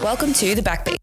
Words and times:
Welcome 0.00 0.32
to 0.34 0.54
the 0.54 0.62
Backbeat. 0.62 0.98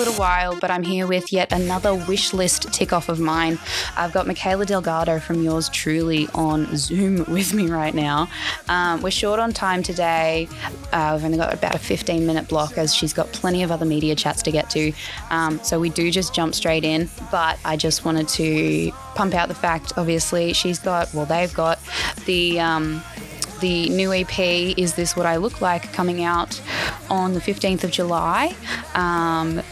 Little 0.00 0.14
while, 0.14 0.58
but 0.58 0.70
I'm 0.70 0.82
here 0.82 1.06
with 1.06 1.30
yet 1.30 1.52
another 1.52 1.94
wish 1.94 2.32
list 2.32 2.72
tick 2.72 2.90
off 2.90 3.10
of 3.10 3.20
mine. 3.20 3.58
I've 3.98 4.14
got 4.14 4.24
Mikaila 4.24 4.64
Delgado 4.64 5.20
from 5.20 5.42
Yours 5.42 5.68
Truly 5.68 6.26
on 6.32 6.74
Zoom 6.74 7.30
with 7.30 7.52
me 7.52 7.68
right 7.68 7.94
now. 7.94 8.30
Um, 8.70 9.02
we're 9.02 9.10
short 9.10 9.38
on 9.38 9.52
time 9.52 9.82
today. 9.82 10.48
Uh, 10.90 11.12
we've 11.14 11.24
only 11.26 11.36
got 11.36 11.52
about 11.52 11.74
a 11.74 11.78
15 11.78 12.26
minute 12.26 12.48
block 12.48 12.78
as 12.78 12.94
she's 12.94 13.12
got 13.12 13.30
plenty 13.32 13.62
of 13.62 13.70
other 13.70 13.84
media 13.84 14.14
chats 14.14 14.40
to 14.44 14.50
get 14.50 14.70
to. 14.70 14.90
Um, 15.28 15.62
so 15.62 15.78
we 15.78 15.90
do 15.90 16.10
just 16.10 16.32
jump 16.32 16.54
straight 16.54 16.82
in, 16.82 17.10
but 17.30 17.58
I 17.66 17.76
just 17.76 18.02
wanted 18.02 18.26
to 18.28 18.92
pump 19.14 19.34
out 19.34 19.48
the 19.48 19.54
fact 19.54 19.92
obviously, 19.98 20.54
she's 20.54 20.78
got, 20.78 21.12
well, 21.12 21.26
they've 21.26 21.52
got 21.52 21.78
the. 22.24 22.58
Um, 22.58 23.02
the 23.60 23.90
new 23.90 24.10
EP, 24.10 24.38
Is 24.38 24.94
This 24.94 25.14
What 25.14 25.26
I 25.26 25.36
Look 25.36 25.60
Like, 25.60 25.92
coming 25.92 26.24
out 26.24 26.58
on 27.10 27.34
the 27.34 27.40
15th 27.40 27.84
of 27.84 27.90
July. 27.90 28.54
Um, 28.94 29.62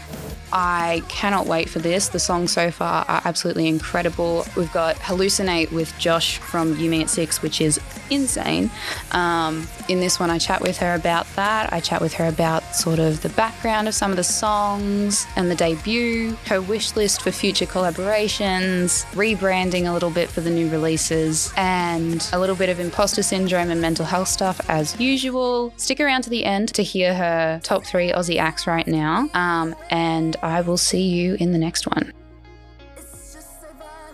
I 0.51 1.03
cannot 1.07 1.45
wait 1.45 1.69
for 1.69 1.79
this. 1.79 2.09
The 2.09 2.19
songs 2.19 2.51
so 2.51 2.71
far 2.71 3.05
are 3.07 3.21
absolutely 3.25 3.67
incredible. 3.67 4.45
We've 4.55 4.71
got 4.71 4.95
Hallucinate 4.97 5.71
with 5.71 5.97
Josh 5.99 6.37
from 6.37 6.77
You 6.77 6.89
Me 6.89 7.01
at 7.01 7.09
Six, 7.09 7.41
which 7.41 7.61
is 7.61 7.79
insane. 8.11 8.69
Um, 9.11 9.67
in 9.87 9.99
this 9.99 10.19
one, 10.19 10.29
I 10.29 10.37
chat 10.37 10.61
with 10.61 10.77
her 10.77 10.93
about 10.95 11.27
that. 11.35 11.71
I 11.73 11.79
chat 11.79 12.01
with 12.01 12.13
her 12.13 12.27
about 12.27 12.63
sort 12.75 12.99
of 12.99 13.21
the 13.21 13.29
background 13.29 13.87
of 13.87 13.93
some 13.93 14.11
of 14.11 14.17
the 14.17 14.23
songs 14.23 15.25
and 15.35 15.49
the 15.49 15.55
debut, 15.55 16.35
her 16.47 16.61
wish 16.61 16.95
list 16.95 17.21
for 17.21 17.31
future 17.31 17.65
collaborations, 17.65 19.05
rebranding 19.13 19.89
a 19.89 19.93
little 19.93 20.11
bit 20.11 20.29
for 20.29 20.41
the 20.41 20.49
new 20.49 20.69
releases, 20.69 21.51
and 21.57 22.27
a 22.33 22.39
little 22.39 22.55
bit 22.55 22.69
of 22.69 22.79
imposter 22.79 23.23
syndrome 23.23 23.69
and 23.69 23.81
mental 23.81 24.05
health 24.05 24.27
stuff 24.27 24.59
as 24.69 24.99
usual. 24.99 25.73
Stick 25.77 25.99
around 25.99 26.23
to 26.23 26.29
the 26.29 26.45
end 26.45 26.73
to 26.73 26.83
hear 26.83 27.13
her 27.13 27.59
top 27.63 27.85
three 27.85 28.11
Aussie 28.11 28.37
acts 28.37 28.67
right 28.67 28.87
now. 28.87 29.29
Um, 29.33 29.75
and 29.89 30.35
I 30.41 30.61
will 30.61 30.77
see 30.77 31.03
you 31.03 31.35
in 31.39 31.51
the 31.51 31.59
next 31.59 31.87
one. 31.87 32.13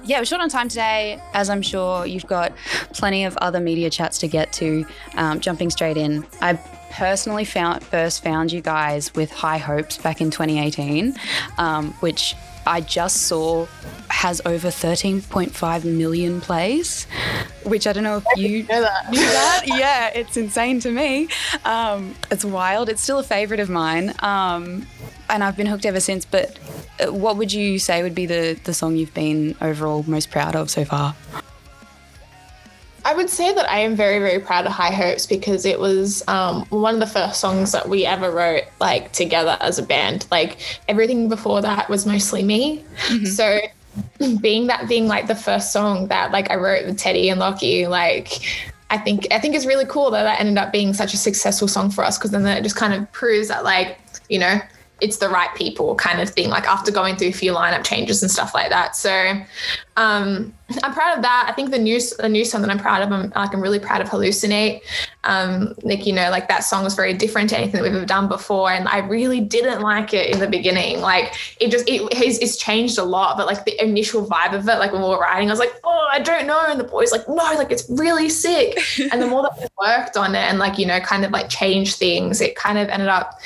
Yeah, 0.08 0.20
we're 0.20 0.25
short 0.25 0.42
on 0.42 0.50
time 0.50 0.70
today. 0.70 1.19
As 1.34 1.50
I'm 1.50 1.63
sure 1.63 2.06
you've 2.06 2.28
got 2.28 2.53
plenty 2.94 3.24
of 3.24 3.35
other 3.38 3.59
media 3.59 3.90
chats 3.90 4.19
to 4.19 4.28
get 4.28 4.53
to. 4.53 4.85
Um, 5.16 5.40
jumping 5.40 5.72
straight 5.72 5.97
in, 5.97 6.24
I 6.41 6.53
personally 6.91 7.44
found 7.44 7.84
first 7.84 8.24
found 8.24 8.52
you 8.52 8.62
guys 8.62 9.13
with 9.16 9.31
High 9.31 9.57
Hopes 9.57 9.97
back 9.97 10.22
in 10.22 10.30
2018, 10.30 11.16
um, 11.57 11.91
which 12.02 12.35
I 12.66 12.81
just 12.81 13.24
saw 13.24 13.68
has 14.09 14.42
over 14.46 14.70
13.5 14.70 15.84
million 15.84 16.42
plays. 16.42 17.06
Which 17.64 17.86
I 17.88 17.94
don't 17.94 18.03
know 18.03 18.18
if 18.18 18.38
you 18.38 18.64
know 18.64 18.81
that. 18.81 19.12
knew 19.12 19.20
that. 19.20 19.64
yeah, 19.66 20.08
it's 20.16 20.38
insane 20.38 20.80
to 20.81 20.92
me. 20.92 21.28
Um, 21.64 22.16
it's 22.31 22.46
wild. 22.46 22.90
It's 22.90 23.02
still 23.02 23.20
a 23.20 23.24
favorite 23.24 23.59
of 23.59 23.70
mine, 23.70 24.14
um, 24.20 24.86
and 25.30 25.44
I've 25.44 25.58
been 25.58 25.66
hooked 25.66 25.86
ever 25.86 26.00
since. 26.00 26.25
But 26.25 26.58
uh, 27.00 27.12
what 27.12 27.38
would 27.38 27.52
you 27.52 27.80
say 27.80 28.04
would 28.04 28.16
be 28.16 28.25
the 28.25 28.59
the 28.64 28.74
song 28.74 28.96
you've 28.96 29.14
been 29.14 29.56
overall 29.62 30.04
most 30.08 30.30
proud 30.31 30.56
of 30.56 30.70
so 30.70 30.86
far? 30.86 31.16
I 33.04 33.14
would 33.14 33.30
say 33.30 33.54
that 33.54 33.70
I 33.70 33.80
am 33.80 33.96
very, 33.96 34.18
very 34.18 34.40
proud 34.40 34.66
of 34.66 34.72
High 34.72 34.92
Hopes 34.92 35.28
because 35.28 35.66
it 35.66 35.80
was 35.80 36.28
um, 36.28 36.66
one 36.70 36.96
of 36.96 37.00
the 37.00 37.08
first 37.08 37.40
songs 37.40 37.72
that 37.72 37.88
we 37.88 38.04
ever 38.04 38.31
wrote 38.31 38.64
like 38.85 39.12
together 39.12 39.57
as 39.62 39.79
a 39.79 39.84
band. 39.84 40.28
Like 40.29 40.57
everything 40.88 41.28
before 41.28 41.62
that 41.62 41.90
was 41.90 42.06
mostly 42.06 42.44
me. 42.44 42.84
Mm-hmm. 43.07 43.25
So 43.25 43.59
being 44.41 44.68
that 44.68 44.88
being 44.88 45.07
like 45.07 45.25
the 45.28 45.35
first 45.35 45.73
song 45.73 46.07
that 46.09 46.31
like 46.31 46.51
I 46.51 46.56
wrote 46.56 46.85
with 46.85 46.97
Teddy 46.97 47.29
and 47.29 47.40
Lockie, 47.40 47.88
like 47.88 48.29
I 48.91 48.97
think 49.00 49.28
I 49.31 49.40
think 49.40 49.56
it's 49.56 49.66
really 49.66 49.85
cool 49.85 50.12
that 50.12 50.24
that 50.24 50.40
ended 50.40 50.57
up 50.57 50.72
being 50.72 50.94
such 50.94 51.13
a 51.16 51.18
successful 51.18 51.68
song 51.68 51.90
for 51.90 52.03
us 52.03 52.18
because 52.18 52.31
then 52.31 52.45
it 52.45 52.62
just 52.62 52.75
kind 52.75 52.94
of 52.94 53.12
proves 53.12 53.47
that 53.47 53.63
like 53.63 53.97
you 54.29 54.38
know 54.38 54.59
it's 55.01 55.17
the 55.17 55.28
right 55.28 55.53
people 55.56 55.95
kind 55.95 56.22
of 56.22 56.29
thing 56.29 56.50
like 56.50 56.66
after 56.67 56.91
going 56.91 57.16
through 57.17 57.28
a 57.28 57.33
few 57.33 57.53
lineup 57.53 57.83
changes 57.83 58.22
and 58.22 58.31
stuff 58.31 58.53
like 58.53 58.69
that. 58.69 58.95
So 58.95 59.33
um 59.97 60.53
i'm 60.83 60.94
proud 60.94 61.16
of 61.17 61.22
that. 61.22 61.45
I 61.47 61.53
think 61.53 61.72
the 61.72 61.78
new 61.78 62.00
the 62.17 62.29
new 62.29 62.45
song 62.45 62.61
that 62.61 62.72
i'm 62.72 62.79
proud 62.79 63.01
of 63.01 63.11
i'm 63.11 63.29
like 63.35 63.53
i'm 63.53 63.61
really 63.61 63.79
proud 63.79 64.01
of 64.01 64.09
hallucinate. 64.09 64.81
Um 65.25 65.75
like 65.83 66.06
you 66.06 66.13
know 66.13 66.29
like 66.29 66.47
that 66.47 66.63
song 66.63 66.83
was 66.83 66.95
very 66.95 67.13
different 67.13 67.50
to 67.50 67.57
anything 67.57 67.81
that 67.81 67.83
we've 67.83 67.95
ever 67.95 68.06
done 68.06 68.29
before 68.29 68.72
and 68.72 68.88
i 68.88 69.00
really 69.00 69.41
didn't 69.41 69.81
like 69.81 70.13
it 70.13 70.29
in 70.33 70.39
the 70.39 70.47
beginning. 70.47 71.01
Like 71.01 71.35
it 71.59 71.72
just 71.72 71.88
it 71.89 72.13
has 72.13 72.39
it's 72.39 72.56
changed 72.56 72.97
a 72.97 73.03
lot 73.03 73.35
but 73.35 73.47
like 73.47 73.66
the 73.66 73.83
initial 73.83 74.25
vibe 74.25 74.53
of 74.53 74.67
it 74.67 74.79
like 74.79 74.94
when 74.94 75.01
we 75.01 75.09
were 75.09 75.19
writing 75.19 75.50
i 75.50 75.51
was 75.51 75.59
like 75.59 75.73
oh 75.83 76.07
i 76.12 76.19
don't 76.19 76.47
know 76.47 76.63
and 76.69 76.79
the 76.79 76.85
boys 76.85 77.12
like 77.12 77.27
no 77.27 77.35
like 77.35 77.72
it's 77.72 77.89
really 77.89 78.29
sick. 78.29 78.77
And 79.12 79.22
the 79.22 79.27
more 79.27 79.44
that 79.44 79.57
we 79.59 79.67
worked 79.77 80.17
on 80.17 80.35
it 80.35 80.39
and 80.39 80.57
like 80.57 80.77
you 80.77 80.85
know 80.85 81.00
kind 81.00 81.25
of 81.25 81.31
like 81.31 81.50
changed 81.50 81.97
things 81.97 82.41
it 82.41 82.56
kind 82.56 82.77
of 82.77 82.88
ended 82.89 83.09
up 83.09 83.39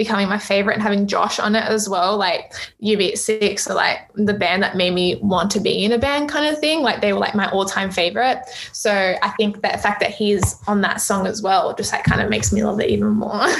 becoming 0.00 0.30
my 0.30 0.38
favorite 0.38 0.72
and 0.72 0.82
having 0.82 1.06
Josh 1.06 1.38
on 1.38 1.54
it 1.54 1.62
as 1.64 1.86
well. 1.86 2.16
Like 2.16 2.54
You 2.78 2.96
Me 2.96 3.12
At 3.12 3.18
Six 3.18 3.68
are 3.68 3.74
like 3.74 3.98
the 4.14 4.32
band 4.32 4.62
that 4.62 4.74
made 4.74 4.94
me 4.94 5.16
want 5.16 5.50
to 5.50 5.60
be 5.60 5.84
in 5.84 5.92
a 5.92 5.98
band 5.98 6.30
kind 6.30 6.46
of 6.46 6.58
thing. 6.58 6.80
Like 6.80 7.02
they 7.02 7.12
were 7.12 7.18
like 7.18 7.34
my 7.34 7.50
all-time 7.50 7.90
favorite. 7.90 8.40
So 8.72 8.90
I 9.22 9.28
think 9.36 9.60
that 9.60 9.72
the 9.72 9.78
fact 9.78 10.00
that 10.00 10.10
he's 10.10 10.56
on 10.66 10.80
that 10.80 11.02
song 11.02 11.26
as 11.26 11.42
well 11.42 11.74
just 11.74 11.92
like 11.92 12.04
kind 12.04 12.22
of 12.22 12.30
makes 12.30 12.50
me 12.50 12.64
love 12.64 12.80
it 12.80 12.88
even 12.88 13.10
more. 13.10 13.46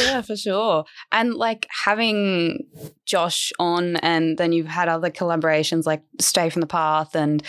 Yeah, 0.00 0.22
for 0.22 0.36
sure. 0.36 0.84
And 1.10 1.34
like 1.34 1.66
having 1.84 2.66
Josh 3.04 3.52
on, 3.58 3.96
and 3.96 4.38
then 4.38 4.52
you've 4.52 4.66
had 4.68 4.88
other 4.88 5.10
collaborations 5.10 5.86
like 5.86 6.02
Stray 6.20 6.50
from 6.50 6.60
the 6.60 6.66
Path 6.66 7.16
and 7.16 7.42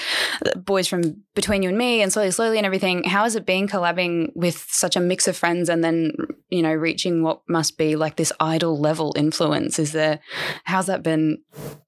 uh, 0.46 0.58
Boys 0.58 0.88
from 0.88 1.22
Between 1.34 1.64
You 1.64 1.70
and 1.70 1.78
Me 1.78 2.02
and 2.02 2.12
Slowly 2.12 2.32
Slowly 2.32 2.58
and 2.58 2.66
everything. 2.66 3.04
How 3.04 3.24
has 3.24 3.36
it 3.36 3.46
been 3.46 3.68
collabing 3.68 4.32
with 4.36 4.66
such 4.70 4.96
a 4.96 5.00
mix 5.00 5.28
of 5.28 5.38
friends 5.38 5.70
and 5.70 5.84
then, 5.84 6.14
you 6.50 6.62
know, 6.62 6.74
reaching 6.74 7.24
what 7.24 7.42
must 7.48 7.78
be 7.78 7.96
like 7.96 8.18
this 8.18 8.34
idol 8.40 8.80
level 8.80 9.14
influence? 9.16 9.80
Is 9.80 9.94
there, 9.94 10.20
how's 10.66 10.88
that 10.88 11.04
been 11.04 11.42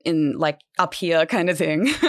in 0.06 0.38
like 0.38 0.62
up 0.80 0.94
here 0.94 1.26
kind 1.26 1.50
of 1.50 1.58
thing? 1.58 1.94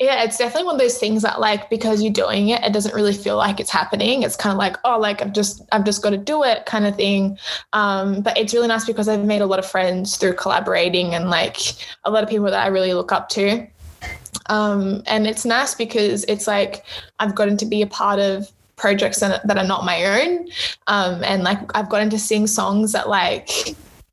Yeah, 0.00 0.24
it's 0.24 0.38
definitely 0.38 0.64
one 0.64 0.76
of 0.76 0.80
those 0.80 0.96
things 0.96 1.20
that 1.24 1.40
like 1.40 1.68
because 1.68 2.02
you're 2.02 2.10
doing 2.10 2.48
it, 2.48 2.64
it 2.64 2.72
doesn't 2.72 2.94
really 2.94 3.12
feel 3.12 3.36
like 3.36 3.60
it's 3.60 3.70
happening. 3.70 4.22
It's 4.22 4.34
kind 4.34 4.50
of 4.50 4.56
like, 4.56 4.76
oh, 4.82 4.98
like 4.98 5.20
I've 5.20 5.34
just 5.34 5.60
I've 5.72 5.84
just 5.84 6.02
got 6.02 6.10
to 6.10 6.16
do 6.16 6.42
it 6.42 6.64
kind 6.64 6.86
of 6.86 6.96
thing. 6.96 7.38
Um, 7.74 8.22
but 8.22 8.38
it's 8.38 8.54
really 8.54 8.68
nice 8.68 8.86
because 8.86 9.08
I've 9.08 9.26
made 9.26 9.42
a 9.42 9.46
lot 9.46 9.58
of 9.58 9.66
friends 9.66 10.16
through 10.16 10.36
collaborating 10.36 11.14
and 11.14 11.28
like 11.28 11.58
a 12.04 12.10
lot 12.10 12.24
of 12.24 12.30
people 12.30 12.46
that 12.46 12.64
I 12.64 12.68
really 12.68 12.94
look 12.94 13.12
up 13.12 13.28
to. 13.30 13.66
Um, 14.46 15.02
and 15.06 15.26
it's 15.26 15.44
nice 15.44 15.74
because 15.74 16.24
it's 16.24 16.46
like 16.46 16.84
I've 17.18 17.34
gotten 17.34 17.56
to 17.58 17.66
be 17.66 17.82
a 17.82 17.86
part 17.86 18.18
of 18.18 18.50
projects 18.76 19.20
that, 19.20 19.48
are 19.48 19.66
not 19.66 19.84
my 19.84 20.04
own. 20.04 20.48
Um, 20.86 21.22
and 21.22 21.44
like 21.44 21.58
I've 21.76 21.88
gotten 21.88 22.10
to 22.10 22.18
sing 22.18 22.46
songs 22.46 22.92
that 22.92 23.08
like 23.08 23.50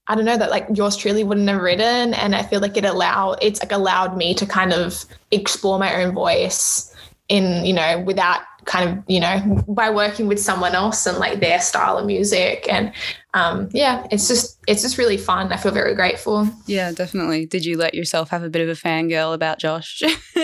I 0.07 0.15
don't 0.15 0.25
know 0.25 0.37
that 0.37 0.51
like 0.51 0.67
yours 0.73 0.95
truly 0.95 1.23
wouldn't 1.23 1.49
have 1.49 1.61
written, 1.61 2.13
and 2.13 2.35
I 2.35 2.43
feel 2.43 2.61
like 2.61 2.77
it 2.77 2.85
allow 2.85 3.33
it's 3.41 3.61
like 3.61 3.71
allowed 3.71 4.15
me 4.15 4.33
to 4.35 4.45
kind 4.45 4.73
of 4.73 5.05
explore 5.31 5.79
my 5.79 6.03
own 6.03 6.13
voice 6.13 6.93
in 7.29 7.65
you 7.65 7.73
know 7.73 7.99
without 8.01 8.41
kind 8.65 8.89
of 8.89 9.03
you 9.07 9.19
know 9.19 9.63
by 9.67 9.89
working 9.89 10.27
with 10.27 10.39
someone 10.39 10.75
else 10.75 11.05
and 11.05 11.17
like 11.17 11.39
their 11.39 11.59
style 11.59 11.97
of 11.97 12.05
music 12.05 12.65
and 12.69 12.91
um 13.33 13.69
yeah 13.71 14.05
it's 14.11 14.27
just 14.27 14.59
it's 14.67 14.81
just 14.81 14.97
really 14.97 15.17
fun 15.17 15.51
i 15.51 15.57
feel 15.57 15.71
very 15.71 15.95
grateful 15.95 16.47
yeah, 16.65 16.91
definitely. 16.91 17.45
Did 17.45 17.65
you 17.65 17.77
let 17.77 17.93
yourself 17.93 18.29
have 18.29 18.43
a 18.43 18.49
bit 18.49 18.61
of 18.61 18.69
a 18.69 18.79
fangirl 18.79 19.33
about 19.33 19.59
Josh? 19.59 20.01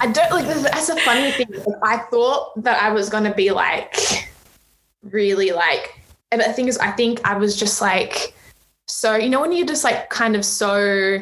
i 0.00 0.10
don't 0.10 0.30
like 0.30 0.46
that's 0.62 0.88
a 0.88 0.96
funny 0.96 1.30
thing 1.32 1.46
i 1.82 1.98
thought 2.10 2.62
that 2.62 2.82
i 2.82 2.90
was 2.90 3.08
going 3.08 3.24
to 3.24 3.34
be 3.34 3.50
like 3.50 3.96
really 5.02 5.52
like 5.52 6.00
and 6.30 6.40
the 6.40 6.52
thing 6.52 6.68
is 6.68 6.76
i 6.78 6.90
think 6.90 7.20
i 7.24 7.36
was 7.36 7.56
just 7.56 7.80
like 7.80 8.34
so 8.86 9.14
you 9.14 9.28
know 9.28 9.40
when 9.40 9.52
you're 9.52 9.66
just 9.66 9.84
like 9.84 10.10
kind 10.10 10.34
of 10.34 10.44
so 10.44 11.18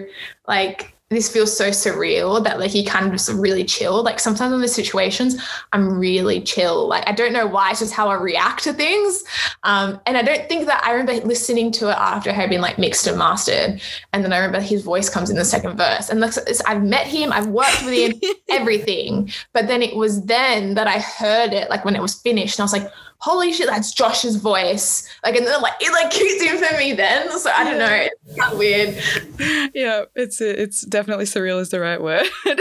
like 0.49 0.95
this 1.11 1.29
feels 1.29 1.55
so 1.55 1.71
surreal 1.71 2.43
that 2.45 2.61
like 2.61 2.73
you 2.73 2.85
kind 2.85 3.05
of 3.05 3.11
just 3.11 3.29
really 3.33 3.65
chill. 3.65 4.05
Like 4.05 4.21
sometimes 4.21 4.55
in 4.55 4.61
the 4.61 4.69
situations, 4.69 5.43
I'm 5.73 5.99
really 5.99 6.41
chill. 6.41 6.87
Like 6.87 7.07
I 7.09 7.13
don't 7.13 7.33
know 7.33 7.49
why, 7.49 7.73
it's 7.73 7.81
just 7.81 7.93
how 7.93 8.09
I 8.09 8.15
react 8.15 8.63
to 8.65 8.73
things. 8.73 9.25
Um, 9.65 10.01
and 10.07 10.17
I 10.17 10.23
don't 10.23 10.49
think 10.49 10.67
that 10.67 10.85
I 10.85 10.93
remember 10.93 11.27
listening 11.27 11.73
to 11.73 11.89
it 11.89 11.97
after 11.97 12.31
it 12.31 12.37
had 12.37 12.49
been 12.49 12.61
like 12.61 12.79
mixed 12.79 13.09
and 13.09 13.19
mastered. 13.19 13.81
And 14.13 14.23
then 14.23 14.33
I 14.33 14.39
remember 14.39 14.61
his 14.61 14.85
voice 14.85 15.11
comes 15.11 15.31
in 15.31 15.37
the 15.37 15.45
second 15.45 15.77
verse. 15.77 16.11
And 16.11 16.21
like, 16.21 16.35
I've 16.67 16.85
met 16.85 17.09
him, 17.09 17.33
I've 17.33 17.49
worked 17.49 17.85
with 17.85 17.93
him, 17.93 18.21
everything. 18.49 19.33
But 19.53 19.67
then 19.67 19.83
it 19.83 19.97
was 19.97 20.23
then 20.27 20.75
that 20.75 20.87
I 20.87 21.01
heard 21.01 21.53
it, 21.53 21.71
like 21.71 21.85
when 21.85 21.97
it 21.97 22.03
was 22.03 22.15
finished, 22.15 22.59
and 22.59 22.63
I 22.63 22.65
was 22.65 22.73
like, 22.73 22.93
holy 23.21 23.53
shit, 23.53 23.69
that's 23.69 23.93
Josh's 23.93 24.37
voice. 24.37 25.09
Like, 25.23 25.37
and 25.37 25.47
then 25.47 25.61
like 25.61 25.75
it 25.81 25.93
like 25.93 26.11
kicks 26.11 26.43
in 26.43 26.59
for 26.59 26.77
me 26.77 26.93
then. 26.93 27.31
So 27.39 27.51
I 27.51 27.65
don't 27.65 27.79
know, 27.79 27.87
it's 27.87 28.37
kind 28.37 28.53
of 28.53 28.59
weird. 28.59 29.71
Yeah, 29.75 30.05
it's 30.15 30.41
it's 30.41 30.83
definitely 30.83 31.27
surreal 31.27 31.61
is 31.61 31.71
the 31.71 31.81
right 31.81 32.01
word. 32.01 32.27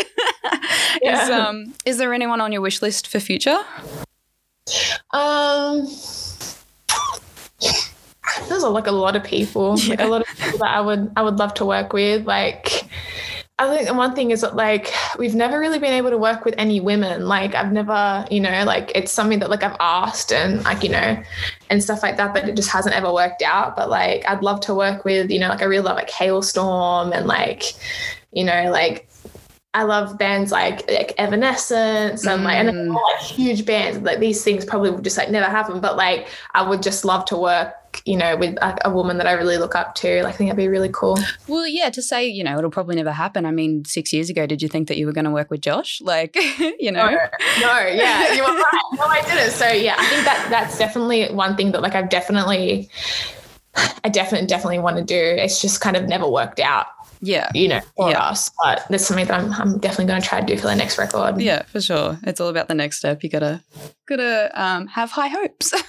yeah. 1.02 1.24
Is 1.24 1.30
um 1.30 1.74
is 1.86 1.98
there 1.98 2.14
anyone 2.14 2.42
on 2.42 2.52
your 2.52 2.62
wish 2.62 2.82
list 2.82 3.08
for 3.08 3.20
future? 3.20 3.58
Um 5.12 5.88
there's 8.48 8.64
a, 8.64 8.70
like 8.70 8.88
a 8.88 8.92
lot 8.92 9.16
of 9.16 9.24
people, 9.24 9.78
yeah. 9.80 9.90
like 9.90 10.02
a 10.02 10.06
lot 10.06 10.22
of 10.22 10.28
people 10.38 10.60
that 10.60 10.76
I 10.76 10.82
would 10.82 11.12
I 11.16 11.24
would 11.24 11.40
love 11.40 11.54
to 11.56 11.66
work 11.66 11.94
with. 11.94 12.26
Like 12.26 12.86
I 13.60 13.76
think 13.76 13.90
the 13.90 13.94
one 13.94 14.16
thing 14.16 14.32
is 14.32 14.40
that 14.40 14.56
like 14.56 14.94
we've 15.18 15.36
never 15.36 15.60
really 15.60 15.80
been 15.80 15.92
able 15.92 16.12
to 16.12 16.18
work 16.18 16.46
with 16.46 16.56
any 16.58 16.80
women. 16.80 17.28
Like 17.28 17.56
I've 17.56 17.74
never, 17.74 18.26
you 18.32 18.40
know, 18.40 18.64
like 18.64 18.90
it's 18.96 19.12
something 19.12 19.40
that 19.40 19.50
like 19.50 19.64
I've 19.64 19.76
asked 19.82 20.32
and 20.32 20.64
like, 20.64 20.82
you 20.82 20.88
know, 20.90 21.22
and 21.70 21.84
stuff 21.84 22.02
like 22.02 22.16
that, 22.16 22.34
but 22.34 22.48
it 22.48 22.56
just 22.56 22.70
hasn't 22.70 22.96
ever 22.96 23.12
worked 23.12 23.42
out. 23.42 23.76
But 23.76 23.90
like 23.90 24.26
I'd 24.26 24.44
love 24.44 24.62
to 24.62 24.74
work 24.74 25.04
with, 25.04 25.30
you 25.30 25.40
know, 25.40 25.50
like 25.50 25.62
I 25.62 25.66
really 25.66 25.84
love 25.84 25.98
like 25.98 26.10
Halestorm 26.10 27.14
and 27.14 27.28
like, 27.28 27.64
you 28.32 28.46
know, 28.46 28.72
like 28.72 29.10
I 29.74 29.84
love 29.84 30.18
bands 30.18 30.54
like 30.54 30.90
like 30.90 31.14
Evanescence 31.18 32.26
and 32.26 32.46
like 32.46 32.56
and 32.56 32.70
mm. 32.70 32.96
all, 32.96 33.04
like 33.14 33.22
huge 33.22 33.66
bands. 33.66 34.00
Like 34.00 34.20
these 34.20 34.42
things 34.42 34.64
probably 34.64 34.92
would 34.92 35.04
just 35.04 35.18
like 35.18 35.32
never 35.32 35.50
happen. 35.50 35.82
But 35.82 35.98
like 35.98 36.30
I 36.54 36.68
would 36.68 36.82
just 36.82 37.04
love 37.04 37.26
to 37.26 37.38
work, 37.38 37.74
you 38.06 38.18
know, 38.18 38.36
with 38.36 38.56
a, 38.62 38.78
a, 38.86 38.90
woman 38.92 39.18
that 39.18 39.28
I 39.28 39.34
really 39.34 39.58
look 39.58 39.76
up 39.76 39.96
to. 39.96 40.24
Like 40.24 40.34
I 40.34 40.38
think 40.38 40.50
that'd 40.50 40.58
be 40.58 40.68
really 40.68 40.90
cool. 40.92 41.18
Well, 41.48 41.68
yeah, 41.68 41.90
to 41.90 42.02
say, 42.02 42.28
you 42.28 42.44
know, 42.44 42.58
it'll 42.58 42.70
probably 42.70 42.96
never 42.96 43.12
happen. 43.12 43.46
I 43.46 43.52
mean, 43.52 43.86
six 43.86 44.14
years 44.14 44.30
ago, 44.30 44.46
did 44.46 44.62
you 44.62 44.68
think 44.68 44.88
that 44.88 44.98
you 44.98 45.06
were 45.06 45.12
going 45.12 45.26
to 45.26 45.32
work 45.32 45.50
with 45.50 45.62
Josh? 45.62 46.02
Like, 46.02 46.36
you 46.80 46.92
know, 46.92 47.10
no, 47.10 47.18
no 47.62 47.80
yeah, 47.88 48.34
you 48.34 48.44
were 48.44 48.50
right. 48.50 48.82
No, 48.94 49.06
I 49.06 49.22
didn't. 49.22 49.52
So 49.52 49.68
yeah, 49.68 49.96
I 49.98 50.06
think 50.06 50.26
that 50.26 50.48
that's 50.50 50.78
definitely 50.78 51.28
one 51.30 51.56
thing 51.56 51.72
that 51.72 51.82
like 51.82 51.96
I've 51.96 52.10
definitely, 52.10 52.90
I 54.04 54.10
definitely 54.10 54.48
definitely 54.48 54.80
want 54.80 54.98
to 54.98 55.04
do. 55.04 55.16
It's 55.16 55.62
just 55.62 55.82
kind 55.82 55.96
of 55.96 56.08
never 56.08 56.28
worked 56.28 56.60
out 56.60 56.88
yeah. 57.22 57.50
You 57.54 57.68
know. 57.68 57.82
For 57.96 58.10
yeah. 58.10 58.24
us 58.24 58.50
but 58.64 58.86
that's 58.90 59.06
something 59.06 59.26
that 59.26 59.40
I'm, 59.40 59.52
I'm 59.54 59.80
definitely 59.80 60.06
going 60.06 60.22
to 60.22 60.28
try 60.28 60.40
to 60.42 60.46
do 60.46 60.58
for 60.58 60.68
the 60.68 60.76
next 60.76 60.98
record. 60.98 61.42
Yeah 61.42 61.64
for 61.64 61.82
sure. 61.82 62.18
It's 62.24 62.40
all 62.40 62.50
about 62.50 62.68
the 62.68 62.76
next 62.76 62.98
step. 62.98 63.24
You 63.24 63.30
gotta 63.30 63.64
gotta 64.08 64.52
um, 64.54 64.88
have 64.88 65.12
high 65.12 65.28
hopes. 65.30 65.74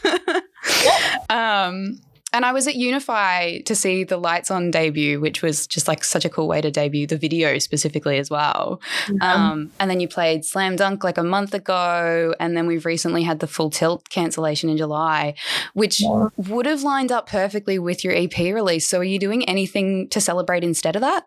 Yeah. 0.85 1.17
um 1.31 2.01
and 2.33 2.45
I 2.45 2.53
was 2.53 2.69
at 2.69 2.77
Unify 2.77 3.59
to 3.61 3.75
see 3.75 4.05
the 4.05 4.17
Lights 4.17 4.51
On 4.51 4.71
debut, 4.71 5.21
which 5.21 5.43
was 5.43 5.67
just 5.67 5.89
like 5.89 6.05
such 6.05 6.25
a 6.25 6.29
cool 6.29 6.47
way 6.47 6.61
to 6.61 6.71
debut 6.71 7.07
the 7.07 7.17
video 7.17 7.59
specifically 7.59 8.19
as 8.19 8.31
well. 8.31 8.81
Um, 9.21 9.71
and 9.81 9.91
then 9.91 10.01
you 10.01 10.09
played 10.09 10.45
Slam 10.45 10.77
Dunk 10.77 11.03
like 11.03 11.19
a 11.19 11.25
month 11.25 11.55
ago. 11.55 12.35
And 12.39 12.57
then 12.57 12.67
we've 12.67 12.87
recently 12.87 13.23
had 13.23 13.41
the 13.41 13.47
Full 13.47 13.71
Tilt 13.71 14.09
cancellation 14.09 14.71
in 14.71 14.77
July, 14.77 15.35
which 15.75 16.01
yeah. 16.01 16.29
would 16.37 16.67
have 16.67 16.83
lined 16.83 17.11
up 17.11 17.29
perfectly 17.29 17.79
with 17.79 18.05
your 18.05 18.15
EP 18.15 18.37
release. 18.39 18.87
So 18.87 19.01
are 19.01 19.05
you 19.05 19.19
doing 19.19 19.49
anything 19.49 20.09
to 20.11 20.21
celebrate 20.21 20.65
instead 20.65 20.97
of 20.97 21.03
that? 21.03 21.27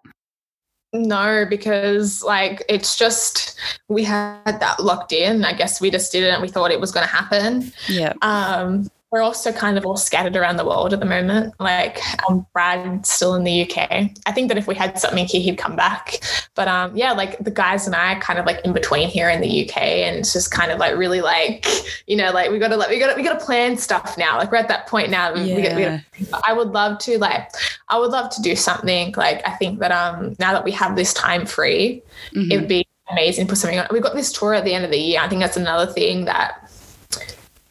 No, 0.94 1.46
because 1.50 2.22
like 2.24 2.64
it's 2.70 2.96
just 2.96 3.60
we 3.90 4.04
had 4.04 4.60
that 4.60 4.80
locked 4.80 5.12
in. 5.12 5.44
I 5.44 5.54
guess 5.54 5.82
we 5.82 5.90
just 5.90 6.12
did 6.12 6.24
it 6.24 6.30
and 6.30 6.42
we 6.42 6.48
thought 6.48 6.72
it 6.72 6.80
was 6.80 6.92
going 6.92 7.06
to 7.06 7.12
happen. 7.12 7.74
Yeah. 7.90 8.14
Um, 8.22 8.88
we're 9.14 9.22
also 9.22 9.52
kind 9.52 9.78
of 9.78 9.86
all 9.86 9.96
scattered 9.96 10.36
around 10.36 10.58
the 10.58 10.66
world 10.66 10.92
at 10.92 11.00
the 11.00 11.06
moment. 11.06 11.54
Like 11.60 12.00
um, 12.28 12.48
Brad's 12.52 13.12
still 13.12 13.36
in 13.36 13.44
the 13.44 13.62
UK. 13.62 14.10
I 14.26 14.32
think 14.32 14.48
that 14.48 14.58
if 14.58 14.66
we 14.66 14.74
had 14.74 14.98
something 14.98 15.28
here, 15.28 15.40
he'd 15.40 15.60
come 15.60 15.76
back. 15.76 16.18
But 16.56 16.68
um, 16.68 16.98
yeah, 16.98 17.12
like 17.12 17.38
the 17.38 17.52
guys 17.52 17.86
and 17.86 17.96
I 17.96 18.16
are 18.16 18.20
kind 18.20 18.40
of 18.40 18.48
like 18.48 18.60
in 18.66 18.74
between 18.74 19.10
here 19.10 19.30
in 19.30 19.40
the 19.40 19.70
UK, 19.70 19.78
and 19.78 20.18
it's 20.18 20.34
just 20.34 20.50
kind 20.50 20.72
of 20.72 20.80
like 20.80 20.98
really 20.98 21.22
like 21.22 21.68
you 22.08 22.18
know 22.18 22.32
like 22.32 22.50
we 22.50 22.58
got 22.58 22.70
to 22.70 22.76
like 22.76 22.90
we 22.90 22.98
got 22.98 23.12
to 23.12 23.16
we 23.16 23.22
got 23.22 23.40
to 23.40 23.46
plan 23.46 23.78
stuff 23.78 24.18
now. 24.18 24.40
Like 24.40 24.52
we're 24.52 24.58
at 24.58 24.68
that 24.70 24.88
point 24.88 25.12
now. 25.12 25.36
Yeah. 25.36 25.56
We 25.56 25.62
got, 25.62 25.76
we 25.76 26.26
got 26.26 26.42
I 26.48 26.54
would 26.54 26.70
love 26.70 26.98
to 27.02 27.20
like 27.20 27.52
I 27.90 28.00
would 28.00 28.10
love 28.10 28.32
to 28.32 28.42
do 28.42 28.56
something. 28.56 29.14
Like 29.16 29.48
I 29.48 29.52
think 29.52 29.78
that 29.78 29.92
um 29.92 30.36
now 30.40 30.54
that 30.54 30.64
we 30.64 30.72
have 30.72 30.96
this 30.96 31.14
time 31.14 31.46
free, 31.46 32.02
mm-hmm. 32.32 32.52
it 32.52 32.58
would 32.58 32.68
be 32.68 32.88
amazing 33.12 33.46
to 33.46 33.52
put 33.52 33.60
something 33.60 33.78
on. 33.78 33.86
We've 33.92 34.02
got 34.02 34.16
this 34.16 34.32
tour 34.32 34.56
at 34.56 34.64
the 34.64 34.74
end 34.74 34.86
of 34.86 34.90
the 34.90 34.98
year. 34.98 35.22
I 35.22 35.30
think 35.30 35.40
that's 35.40 35.58
another 35.58 35.86
thing 35.86 36.26
that 36.26 36.68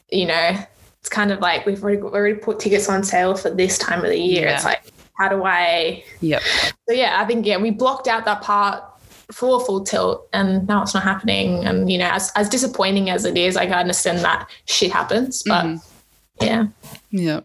you 0.09 0.25
know 0.25 0.55
it's 1.03 1.09
kind 1.09 1.33
of 1.33 1.41
like 1.41 1.65
we've 1.65 1.83
already 1.83 2.01
already 2.01 2.39
put 2.39 2.61
tickets 2.61 2.87
on 2.87 3.03
sale 3.03 3.35
for 3.35 3.49
this 3.49 3.77
time 3.77 4.05
of 4.05 4.09
the 4.09 4.17
year. 4.17 4.45
Yeah. 4.45 4.55
It's 4.55 4.63
like, 4.63 4.85
how 5.17 5.27
do 5.27 5.43
I? 5.43 6.01
Yep. 6.21 6.41
So 6.87 6.95
yeah, 6.95 7.19
I 7.21 7.25
think 7.25 7.45
yeah, 7.45 7.57
we 7.57 7.71
blocked 7.71 8.07
out 8.07 8.23
that 8.23 8.41
part 8.41 8.81
for 9.29 9.59
full 9.59 9.83
tilt, 9.83 10.29
and 10.31 10.65
now 10.65 10.81
it's 10.81 10.93
not 10.93 11.03
happening. 11.03 11.65
And 11.65 11.91
you 11.91 11.97
know, 11.97 12.07
as 12.09 12.31
as 12.37 12.47
disappointing 12.47 13.09
as 13.09 13.25
it 13.25 13.37
is, 13.37 13.55
like 13.55 13.69
I 13.69 13.81
understand 13.81 14.19
that 14.19 14.49
shit 14.63 14.93
happens, 14.93 15.43
but 15.45 15.65
mm-hmm. 15.65 16.45
yeah. 16.45 16.67
Yeah. 17.11 17.41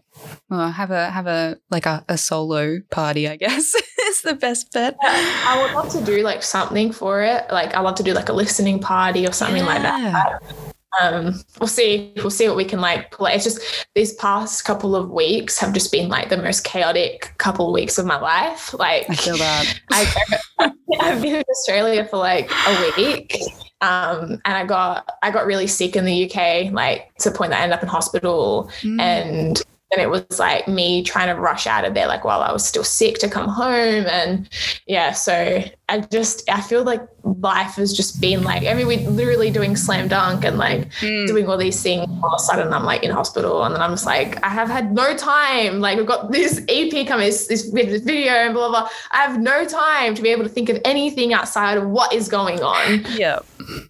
Well, 0.49 0.71
have 0.71 0.91
a 0.91 1.09
have 1.09 1.27
a 1.27 1.57
like 1.69 1.85
a, 1.85 2.05
a 2.07 2.17
solo 2.17 2.79
party, 2.91 3.27
I 3.27 3.35
guess. 3.35 3.75
is 4.05 4.21
the 4.21 4.35
best 4.35 4.71
bet. 4.71 4.95
Yeah, 5.03 5.09
I 5.45 5.61
would 5.61 5.73
love 5.73 5.91
to 5.91 6.05
do 6.05 6.23
like 6.23 6.43
something 6.43 6.93
for 6.93 7.21
it. 7.23 7.43
Like 7.51 7.75
I 7.75 7.81
love 7.81 7.95
to 7.95 8.03
do 8.03 8.13
like 8.13 8.29
a 8.29 8.33
listening 8.33 8.79
party 8.79 9.27
or 9.27 9.33
something 9.33 9.65
yeah. 9.65 9.67
like 9.67 9.81
that 9.81 10.68
um, 10.99 11.35
we'll 11.59 11.67
see 11.67 12.13
we'll 12.17 12.31
see 12.31 12.47
what 12.47 12.57
we 12.57 12.65
can 12.65 12.81
like 12.81 13.11
play 13.11 13.33
it's 13.33 13.43
just 13.43 13.87
these 13.95 14.13
past 14.13 14.65
couple 14.65 14.95
of 14.95 15.09
weeks 15.11 15.59
have 15.59 15.73
just 15.73 15.91
been 15.91 16.09
like 16.09 16.29
the 16.29 16.37
most 16.37 16.63
chaotic 16.63 17.33
couple 17.37 17.67
of 17.67 17.73
weeks 17.73 17.97
of 17.97 18.05
my 18.05 18.19
life. 18.19 18.73
Like 18.73 19.09
i 19.09 19.15
feel 19.15 19.37
that. 19.37 19.79
I, 19.91 20.71
i've 20.99 21.21
been 21.21 21.35
in 21.35 21.43
australia 21.49 22.05
for 22.05 22.17
like 22.17 22.51
a 22.51 22.93
week 22.97 23.37
um, 23.81 24.41
and 24.45 24.57
i 24.57 24.65
got 24.65 25.07
i 25.21 25.31
got 25.31 25.45
really 25.45 25.67
sick 25.67 25.95
in 25.95 26.05
the 26.05 26.25
uk 26.25 26.73
like 26.73 27.13
to 27.19 27.29
the 27.29 27.37
point 27.37 27.51
that 27.51 27.59
i 27.59 27.63
ended 27.63 27.77
up 27.77 27.83
in 27.83 27.89
hospital. 27.89 28.69
Mm. 28.81 28.99
and 28.99 29.61
and 29.91 30.01
it 30.01 30.09
was 30.09 30.39
like 30.39 30.67
me 30.67 31.03
trying 31.03 31.33
to 31.33 31.39
rush 31.39 31.65
out 31.65 31.83
of 31.83 31.93
there 31.93 32.07
like 32.07 32.23
while 32.23 32.41
I 32.41 32.51
was 32.51 32.65
still 32.65 32.83
sick 32.83 33.17
to 33.19 33.29
come 33.29 33.49
home. 33.49 34.05
And 34.07 34.47
yeah 34.87 35.11
so 35.11 35.63
I 35.87 35.99
just 36.01 36.47
I 36.49 36.61
feel 36.61 36.83
like 36.83 37.01
life 37.23 37.75
has 37.75 37.93
just 37.93 38.21
been 38.21 38.43
like 38.43 38.65
I 38.65 38.73
mean 38.73 38.87
we're 38.87 39.09
literally 39.09 39.49
doing 39.49 39.75
slam 39.75 40.07
dunk 40.07 40.45
and 40.45 40.57
like 40.57 40.91
mm. 40.99 41.27
doing 41.27 41.47
all 41.47 41.57
these 41.57 41.81
things. 41.81 42.07
All 42.23 42.33
of 42.33 42.39
a 42.39 42.39
sudden 42.39 42.71
I'm 42.71 42.83
like 42.83 43.03
in 43.03 43.11
hospital. 43.11 43.63
And 43.63 43.73
then 43.73 43.81
I'm 43.81 43.91
just 43.91 44.05
like 44.05 44.43
I 44.43 44.49
have 44.49 44.69
had 44.69 44.93
no 44.93 45.15
time. 45.17 45.79
Like 45.79 45.97
we've 45.97 46.05
got 46.05 46.31
this 46.31 46.61
EP 46.69 47.07
coming 47.07 47.25
this, 47.25 47.47
this, 47.47 47.71
this 47.71 48.03
video 48.03 48.33
and 48.33 48.53
blah, 48.53 48.69
blah 48.69 48.81
blah. 48.81 48.89
I 49.11 49.17
have 49.17 49.39
no 49.39 49.65
time 49.65 50.13
to 50.13 50.21
be 50.21 50.29
able 50.29 50.43
to 50.43 50.49
think 50.49 50.69
of 50.69 50.79
anything 50.85 51.33
outside 51.33 51.77
of 51.77 51.87
what 51.87 52.13
is 52.13 52.29
going 52.29 52.61
on. 52.61 53.05
Yeah 53.09 53.39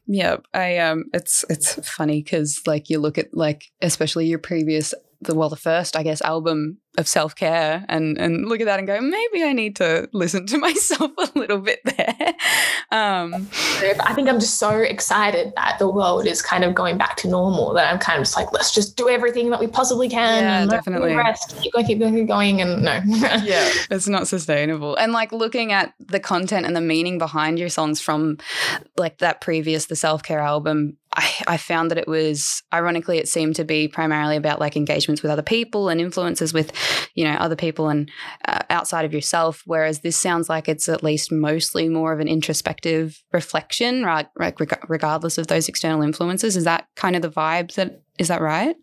yeah 0.07 0.37
I 0.53 0.77
um 0.77 1.05
it's 1.13 1.45
it's 1.49 1.75
funny 1.87 2.21
because 2.21 2.61
like 2.65 2.89
you 2.89 2.99
look 2.99 3.17
at 3.17 3.33
like 3.33 3.65
especially 3.81 4.25
your 4.25 4.39
previous 4.39 4.93
the 5.21 5.35
well 5.35 5.49
the 5.49 5.55
first 5.55 5.95
I 5.95 6.03
guess 6.03 6.21
album 6.21 6.77
of 6.99 7.07
self 7.07 7.33
care 7.33 7.85
and 7.87 8.17
and 8.17 8.47
look 8.47 8.59
at 8.59 8.65
that 8.65 8.77
and 8.77 8.87
go 8.87 8.99
maybe 8.99 9.41
I 9.43 9.53
need 9.53 9.77
to 9.77 10.09
listen 10.11 10.45
to 10.47 10.57
myself 10.67 11.11
a 11.17 11.39
little 11.39 11.59
bit 11.59 11.79
there. 11.85 12.35
Um, 12.91 13.47
I 14.05 14.13
think 14.13 14.27
I'm 14.27 14.39
just 14.39 14.59
so 14.59 14.71
excited 14.71 15.53
that 15.55 15.79
the 15.79 15.89
world 15.89 16.27
is 16.27 16.41
kind 16.41 16.63
of 16.63 16.75
going 16.75 16.97
back 16.97 17.15
to 17.17 17.27
normal 17.27 17.73
that 17.73 17.91
I'm 17.91 17.99
kind 17.99 18.19
of 18.19 18.25
just 18.25 18.35
like 18.35 18.51
let's 18.51 18.73
just 18.73 18.97
do 18.97 19.07
everything 19.07 19.49
that 19.51 19.59
we 19.59 19.67
possibly 19.67 20.09
can. 20.09 20.43
Yeah, 20.43 20.61
and 20.61 20.69
definitely. 20.69 21.15
Rest, 21.15 21.57
keep 21.61 21.73
going, 21.73 21.85
keep 21.85 21.99
going, 21.99 22.15
keep 22.15 22.27
going, 22.27 22.61
and 22.61 22.83
no. 22.83 23.01
yeah, 23.05 23.69
it's 23.89 24.07
not 24.07 24.27
sustainable. 24.27 24.95
And 24.95 25.13
like 25.13 25.31
looking 25.31 25.71
at 25.71 25.93
the 25.99 26.19
content 26.19 26.65
and 26.65 26.75
the 26.75 26.81
meaning 26.81 27.17
behind 27.17 27.57
your 27.57 27.69
songs 27.69 28.01
from 28.01 28.37
like 28.97 29.19
that 29.19 29.39
previous 29.39 29.85
the 29.85 29.95
self 29.95 30.21
care 30.21 30.39
album 30.39 30.97
I, 31.15 31.33
I, 31.47 31.57
found 31.57 31.89
that 31.89 31.97
it 31.97 32.07
was 32.07 32.61
ironically 32.71 33.17
it 33.17 33.27
seemed 33.27 33.55
to 33.55 33.63
be 33.63 33.87
primarily 33.87 34.35
about 34.35 34.59
like 34.59 34.75
engagements 34.75 35.23
with 35.23 35.31
other 35.31 35.41
people 35.41 35.89
and 35.89 35.99
influences 35.99 36.53
with 36.53 36.71
you 37.15 37.23
know 37.23 37.33
other 37.33 37.55
people 37.55 37.89
and 37.89 38.09
uh, 38.47 38.61
outside 38.69 39.05
of 39.05 39.13
yourself 39.13 39.63
whereas 39.65 39.99
this 39.99 40.17
sounds 40.17 40.49
like 40.49 40.67
it's 40.67 40.89
at 40.89 41.03
least 41.03 41.31
mostly 41.31 41.89
more 41.89 42.13
of 42.13 42.19
an 42.19 42.27
introspective 42.27 43.21
reflection 43.33 44.03
right, 44.03 44.27
Like, 44.37 44.59
regardless 44.89 45.37
of 45.37 45.47
those 45.47 45.67
external 45.67 46.01
influences. 46.01 46.55
Is 46.55 46.63
that 46.65 46.87
kind 46.95 47.15
of 47.15 47.21
the 47.21 47.29
vibe 47.29 47.73
that 47.75 48.01
is 48.17 48.27
that 48.27 48.41
right? 48.41 48.75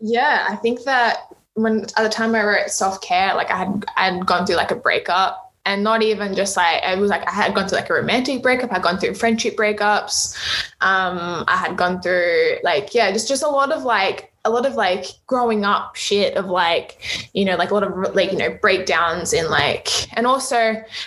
Yeah 0.00 0.46
i 0.48 0.56
think 0.56 0.82
that 0.84 1.18
when 1.54 1.82
at 1.82 2.02
the 2.02 2.08
time 2.08 2.34
i 2.34 2.44
wrote 2.44 2.68
self-care 2.68 3.34
like 3.34 3.50
i 3.50 3.56
had 3.56 3.84
i 3.96 4.10
had 4.10 4.26
gone 4.26 4.46
through 4.46 4.56
like 4.56 4.70
a 4.70 4.76
breakup 4.76 5.46
and 5.66 5.82
not 5.82 6.00
even 6.00 6.34
just 6.34 6.56
like 6.56 6.82
it 6.82 6.98
was 6.98 7.10
like 7.10 7.26
I 7.28 7.32
had 7.32 7.54
gone 7.54 7.68
through 7.68 7.78
like 7.78 7.90
a 7.90 7.94
romantic 7.94 8.40
breakup, 8.40 8.70
I 8.70 8.74
had 8.74 8.82
gone 8.82 8.98
through 8.98 9.14
friendship 9.14 9.56
breakups, 9.56 10.36
um, 10.80 11.44
I 11.48 11.56
had 11.56 11.76
gone 11.76 12.00
through 12.00 12.58
like 12.62 12.94
yeah, 12.94 13.10
just 13.10 13.28
just 13.28 13.42
a 13.42 13.48
lot 13.48 13.72
of 13.72 13.82
like 13.82 14.32
a 14.46 14.50
lot 14.50 14.64
of 14.64 14.74
like 14.74 15.06
growing 15.26 15.64
up 15.64 15.96
shit 15.96 16.36
of 16.36 16.46
like, 16.46 17.28
you 17.34 17.44
know, 17.44 17.56
like 17.56 17.70
a 17.70 17.74
lot 17.74 17.82
of 17.82 18.14
like, 18.14 18.30
you 18.32 18.38
know, 18.38 18.50
breakdowns 18.62 19.32
in 19.32 19.50
like, 19.50 19.88
and 20.16 20.26
also 20.26 20.56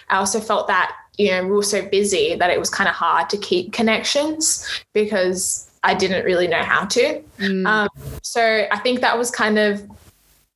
I 0.10 0.18
also 0.18 0.40
felt 0.40 0.68
that, 0.68 0.96
you 1.18 1.32
know, 1.32 1.44
we 1.46 1.52
were 1.52 1.64
so 1.64 1.88
busy 1.88 2.36
that 2.36 2.50
it 2.50 2.60
was 2.60 2.70
kind 2.70 2.90
of 2.90 2.96
hard 2.96 3.30
to 3.30 3.38
keep 3.38 3.74
connections 3.74 4.68
because 4.94 5.72
I 5.84 5.94
didn't 5.94 6.26
really 6.26 6.48
know 6.48 6.64
how 6.64 6.86
to. 6.86 7.24
Mm. 7.38 7.66
Um, 7.66 7.90
so 8.22 8.68
I 8.72 8.78
think 8.80 9.02
that 9.02 9.18
was 9.18 9.32
kind 9.32 9.58
of, 9.58 9.90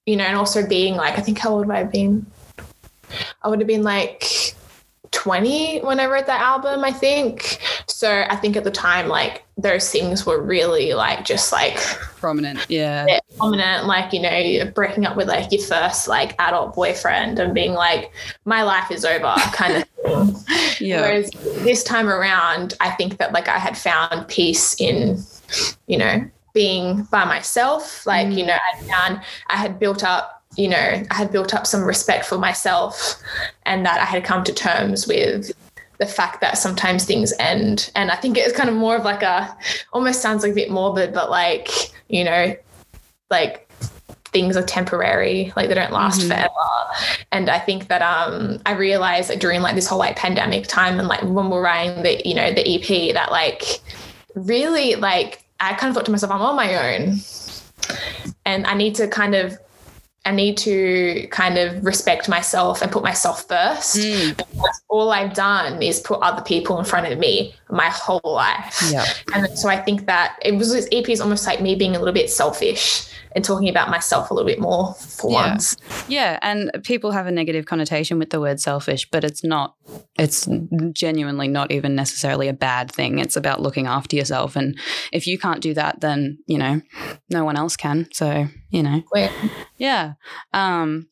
you 0.06 0.18
know, 0.18 0.26
and 0.26 0.38
also 0.38 0.68
being 0.68 0.96
like, 0.96 1.18
I 1.18 1.22
think 1.22 1.40
how 1.40 1.52
old 1.52 1.68
would 1.68 1.76
I 1.76 1.80
have 1.80 1.92
been? 1.92 2.26
I 3.42 3.48
would 3.48 3.60
have 3.60 3.68
been 3.68 3.84
like 3.84 4.56
20 5.14 5.80
when 5.82 6.00
I 6.00 6.08
wrote 6.08 6.26
that 6.26 6.42
album, 6.42 6.84
I 6.84 6.92
think. 6.92 7.60
So 7.88 8.26
I 8.30 8.36
think 8.36 8.58
at 8.58 8.64
the 8.64 8.72
time, 8.72 9.08
like 9.08 9.44
those 9.58 9.90
things 9.90 10.26
were 10.26 10.42
really 10.42 10.94
like 10.94 11.24
just 11.24 11.52
like 11.52 11.78
Prominent. 12.20 12.66
Yeah. 12.70 13.20
prominent, 13.38 13.86
like, 13.86 14.12
you 14.14 14.22
know, 14.22 14.72
breaking 14.72 15.06
up 15.06 15.16
with 15.16 15.28
like 15.28 15.52
your 15.52 15.62
first 15.62 16.08
like 16.08 16.36
adult 16.40 16.74
boyfriend 16.76 17.40
and 17.40 17.54
being 17.54 17.74
like, 17.74 18.12
my 18.46 18.64
life 18.64 18.92
is 18.92 19.06
over 19.06 19.34
kind 19.54 19.78
of 19.78 19.84
thing. 19.84 20.36
Yeah. 20.80 21.02
Whereas 21.02 21.30
this 21.64 21.84
time 21.84 22.10
around, 22.10 22.74
I 22.82 22.90
think 22.92 23.18
that 23.18 23.32
like 23.32 23.48
I 23.48 23.58
had 23.58 23.78
found 23.78 24.28
peace 24.28 24.76
in, 24.82 25.24
you 25.88 25.98
know, 25.98 26.30
being 26.54 27.04
by 27.04 27.26
myself. 27.26 28.06
Like, 28.06 28.30
you 28.30 28.44
mm. 28.44 28.48
know, 28.48 28.58
I 28.74 28.82
found 28.82 29.22
I 29.50 29.56
had 29.56 29.80
built 29.80 30.04
up, 30.04 30.43
you 30.56 30.68
know, 30.68 31.04
I 31.10 31.14
had 31.14 31.32
built 31.32 31.54
up 31.54 31.66
some 31.66 31.84
respect 31.84 32.26
for 32.26 32.38
myself 32.38 33.16
and 33.66 33.86
that 33.86 34.00
I 34.00 34.06
had 34.06 34.24
come 34.24 34.44
to 34.44 34.54
terms 34.54 35.08
with 35.08 35.52
the 36.00 36.06
fact 36.06 36.42
that 36.42 36.58
sometimes 36.58 37.06
things 37.06 37.34
end. 37.40 37.92
And 37.96 38.12
I 38.12 38.16
think 38.16 38.38
it's 38.38 38.56
kind 38.56 38.70
of 38.70 38.76
more 38.76 38.96
of 38.96 39.04
like 39.04 39.24
a 39.24 39.56
almost 39.94 40.22
sounds 40.22 40.44
like 40.44 40.52
a 40.52 40.56
bit 40.56 40.70
morbid, 40.72 41.14
but 41.14 41.30
like, 41.30 41.70
you 42.10 42.24
know, 42.24 42.56
like 43.30 43.68
things 44.26 44.58
are 44.58 44.64
temporary, 44.64 45.54
like 45.56 45.70
they 45.70 45.76
don't 45.76 45.92
last 45.92 46.22
Mhm. 46.22 46.28
forever. 46.28 46.50
And 47.32 47.50
I 47.50 47.60
think 47.60 47.88
that 47.88 48.02
um 48.02 48.60
I 48.66 48.74
realized 48.74 49.30
that 49.30 49.40
during 49.40 49.62
like 49.62 49.76
this 49.76 49.88
whole 49.88 50.00
like 50.00 50.16
pandemic 50.16 50.68
time 50.68 51.00
and 51.00 51.08
like 51.08 51.22
when 51.24 51.50
we're 51.50 51.62
writing 51.62 52.04
the, 52.04 52.22
you 52.28 52.36
know, 52.36 52.52
the 52.52 52.68
EP 52.68 53.14
that 53.14 53.32
like 53.32 53.64
really 54.36 54.96
like 54.96 55.44
I 55.60 55.74
kind 55.76 55.90
of 55.90 55.96
thought 55.96 56.06
to 56.06 56.12
myself, 56.12 56.32
I'm 56.32 56.42
on 56.42 56.56
my 56.56 56.96
own. 56.96 57.20
And 58.46 58.66
I 58.68 58.74
need 58.74 58.96
to 58.96 59.08
kind 59.08 59.36
of 59.36 59.58
I 60.26 60.32
need 60.32 60.58
to 60.60 61.28
kind 61.32 61.58
of 61.58 61.84
respect 61.84 62.30
myself 62.30 62.82
and 62.82 62.92
put 62.92 63.04
myself 63.04 63.46
first. 63.48 63.98
Mm. 63.98 64.38
Because 64.38 64.82
all 64.88 65.12
I've 65.12 65.34
done 65.34 65.82
is 65.82 66.00
put 66.00 66.22
other 66.22 66.42
people 66.42 66.80
in 66.80 66.86
front 66.86 67.12
of 67.12 67.20
me 67.20 67.56
my 67.70 67.90
whole 67.90 68.22
life. 68.24 68.82
Yeah. 68.90 69.06
And 69.34 69.58
so 69.58 69.68
I 69.68 69.78
think 69.78 70.06
that 70.06 70.38
it 70.42 70.54
was 70.56 70.72
this 70.72 70.88
EP 70.94 71.10
is 71.10 71.20
almost 71.20 71.46
like 71.46 71.62
me 71.62 71.76
being 71.76 71.96
a 71.96 72.00
little 72.00 72.14
bit 72.14 72.30
selfish 72.30 73.10
and 73.36 73.44
talking 73.44 73.70
about 73.70 73.90
myself 73.90 74.30
a 74.30 74.34
little 74.34 74.48
bit 74.48 74.60
more 74.60 74.94
for 74.96 75.32
Yeah. 75.32 75.50
once. 75.52 75.76
Yeah, 76.08 76.40
and 76.42 76.72
people 76.84 77.12
have 77.12 77.28
a 77.28 77.32
negative 77.32 77.66
connotation 77.66 78.20
with 78.20 78.30
the 78.30 78.40
word 78.40 78.60
selfish, 78.60 79.10
but 79.10 79.24
it's 79.24 79.44
not. 79.44 79.76
It's 80.18 80.48
genuinely 80.94 81.48
not 81.48 81.72
even 81.72 81.96
necessarily 81.96 82.48
a 82.48 82.54
bad 82.54 82.92
thing. 82.92 83.20
It's 83.20 83.36
about 83.36 83.62
looking 83.62 83.88
after 83.88 84.16
yourself, 84.16 84.56
and 84.56 84.78
if 85.12 85.28
you 85.28 85.38
can't 85.38 85.62
do 85.62 85.74
that, 85.74 86.02
then 86.02 86.38
you 86.48 86.58
know, 86.58 86.82
no 87.30 87.44
one 87.46 87.56
else 87.58 87.76
can. 87.76 88.08
So 88.14 88.48
you 88.70 88.84
know, 88.84 89.04
yeah. 89.78 90.14
Um, 90.54 91.08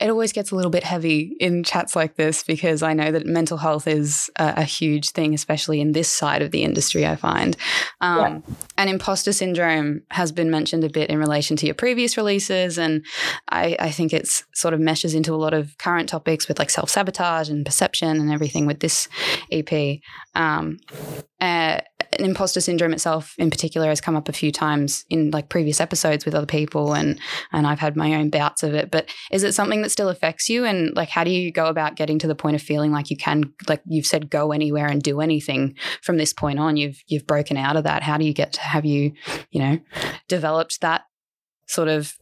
it 0.00 0.08
always 0.08 0.32
gets 0.32 0.50
a 0.50 0.56
little 0.56 0.70
bit 0.70 0.82
heavy 0.82 1.36
in 1.40 1.62
chats 1.62 1.94
like 1.94 2.16
this 2.16 2.42
because 2.42 2.82
I 2.82 2.94
know 2.94 3.12
that 3.12 3.26
mental 3.26 3.58
health 3.58 3.86
is 3.86 4.30
a, 4.36 4.54
a 4.58 4.62
huge 4.62 5.10
thing, 5.10 5.34
especially 5.34 5.78
in 5.78 5.92
this 5.92 6.10
side 6.10 6.40
of 6.40 6.52
the 6.52 6.62
industry. 6.62 7.06
I 7.06 7.16
find, 7.16 7.54
um, 8.00 8.42
and 8.78 8.88
imposter 8.88 9.32
syndrome 9.32 10.02
has 10.10 10.32
been 10.32 10.50
mentioned 10.50 10.84
a 10.84 10.88
bit 10.88 11.10
in 11.10 11.18
relation 11.18 11.54
to 11.58 11.66
your 11.66 11.74
previous 11.74 12.16
releases, 12.16 12.78
and 12.78 13.04
I, 13.50 13.76
I 13.78 13.90
think 13.90 14.14
it's 14.14 14.42
sort 14.54 14.72
of 14.72 14.80
meshes 14.80 15.14
into 15.14 15.34
a 15.34 15.36
lot 15.36 15.52
of 15.52 15.76
current 15.76 16.08
topics 16.08 16.48
with 16.48 16.58
like 16.58 16.70
self 16.70 16.88
sabotage 16.88 17.50
and 17.50 17.66
perception 17.66 18.20
and 18.20 18.32
everything 18.32 18.66
with 18.66 18.80
this 18.80 19.06
EP. 19.52 20.00
Um, 20.34 20.78
uh, 21.40 21.80
and 22.20 22.28
imposter 22.28 22.60
syndrome 22.60 22.92
itself, 22.92 23.34
in 23.38 23.50
particular, 23.50 23.88
has 23.88 24.00
come 24.00 24.14
up 24.14 24.28
a 24.28 24.32
few 24.32 24.52
times 24.52 25.04
in 25.08 25.30
like 25.30 25.48
previous 25.48 25.80
episodes 25.80 26.24
with 26.24 26.34
other 26.34 26.46
people, 26.46 26.94
and 26.94 27.18
and 27.52 27.66
I've 27.66 27.78
had 27.78 27.96
my 27.96 28.14
own 28.14 28.30
bouts 28.30 28.62
of 28.62 28.74
it. 28.74 28.90
But 28.90 29.08
is 29.32 29.42
it 29.42 29.54
something 29.54 29.82
that 29.82 29.90
still 29.90 30.08
affects 30.08 30.48
you? 30.48 30.64
And 30.64 30.94
like, 30.94 31.08
how 31.08 31.24
do 31.24 31.30
you 31.30 31.50
go 31.50 31.66
about 31.66 31.96
getting 31.96 32.18
to 32.20 32.26
the 32.26 32.34
point 32.34 32.56
of 32.56 32.62
feeling 32.62 32.92
like 32.92 33.10
you 33.10 33.16
can, 33.16 33.52
like 33.68 33.82
you've 33.86 34.06
said, 34.06 34.30
go 34.30 34.52
anywhere 34.52 34.86
and 34.86 35.02
do 35.02 35.20
anything 35.20 35.76
from 36.02 36.18
this 36.18 36.32
point 36.32 36.58
on? 36.58 36.76
You've 36.76 37.02
you've 37.06 37.26
broken 37.26 37.56
out 37.56 37.76
of 37.76 37.84
that. 37.84 38.02
How 38.02 38.18
do 38.18 38.24
you 38.24 38.34
get 38.34 38.52
to 38.54 38.60
have 38.60 38.84
you, 38.84 39.12
you 39.50 39.60
know, 39.60 39.78
developed 40.28 40.80
that 40.82 41.02
sort 41.66 41.88
of 41.88 42.14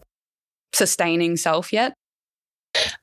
sustaining 0.73 1.37
self 1.37 1.73
yet? 1.73 1.95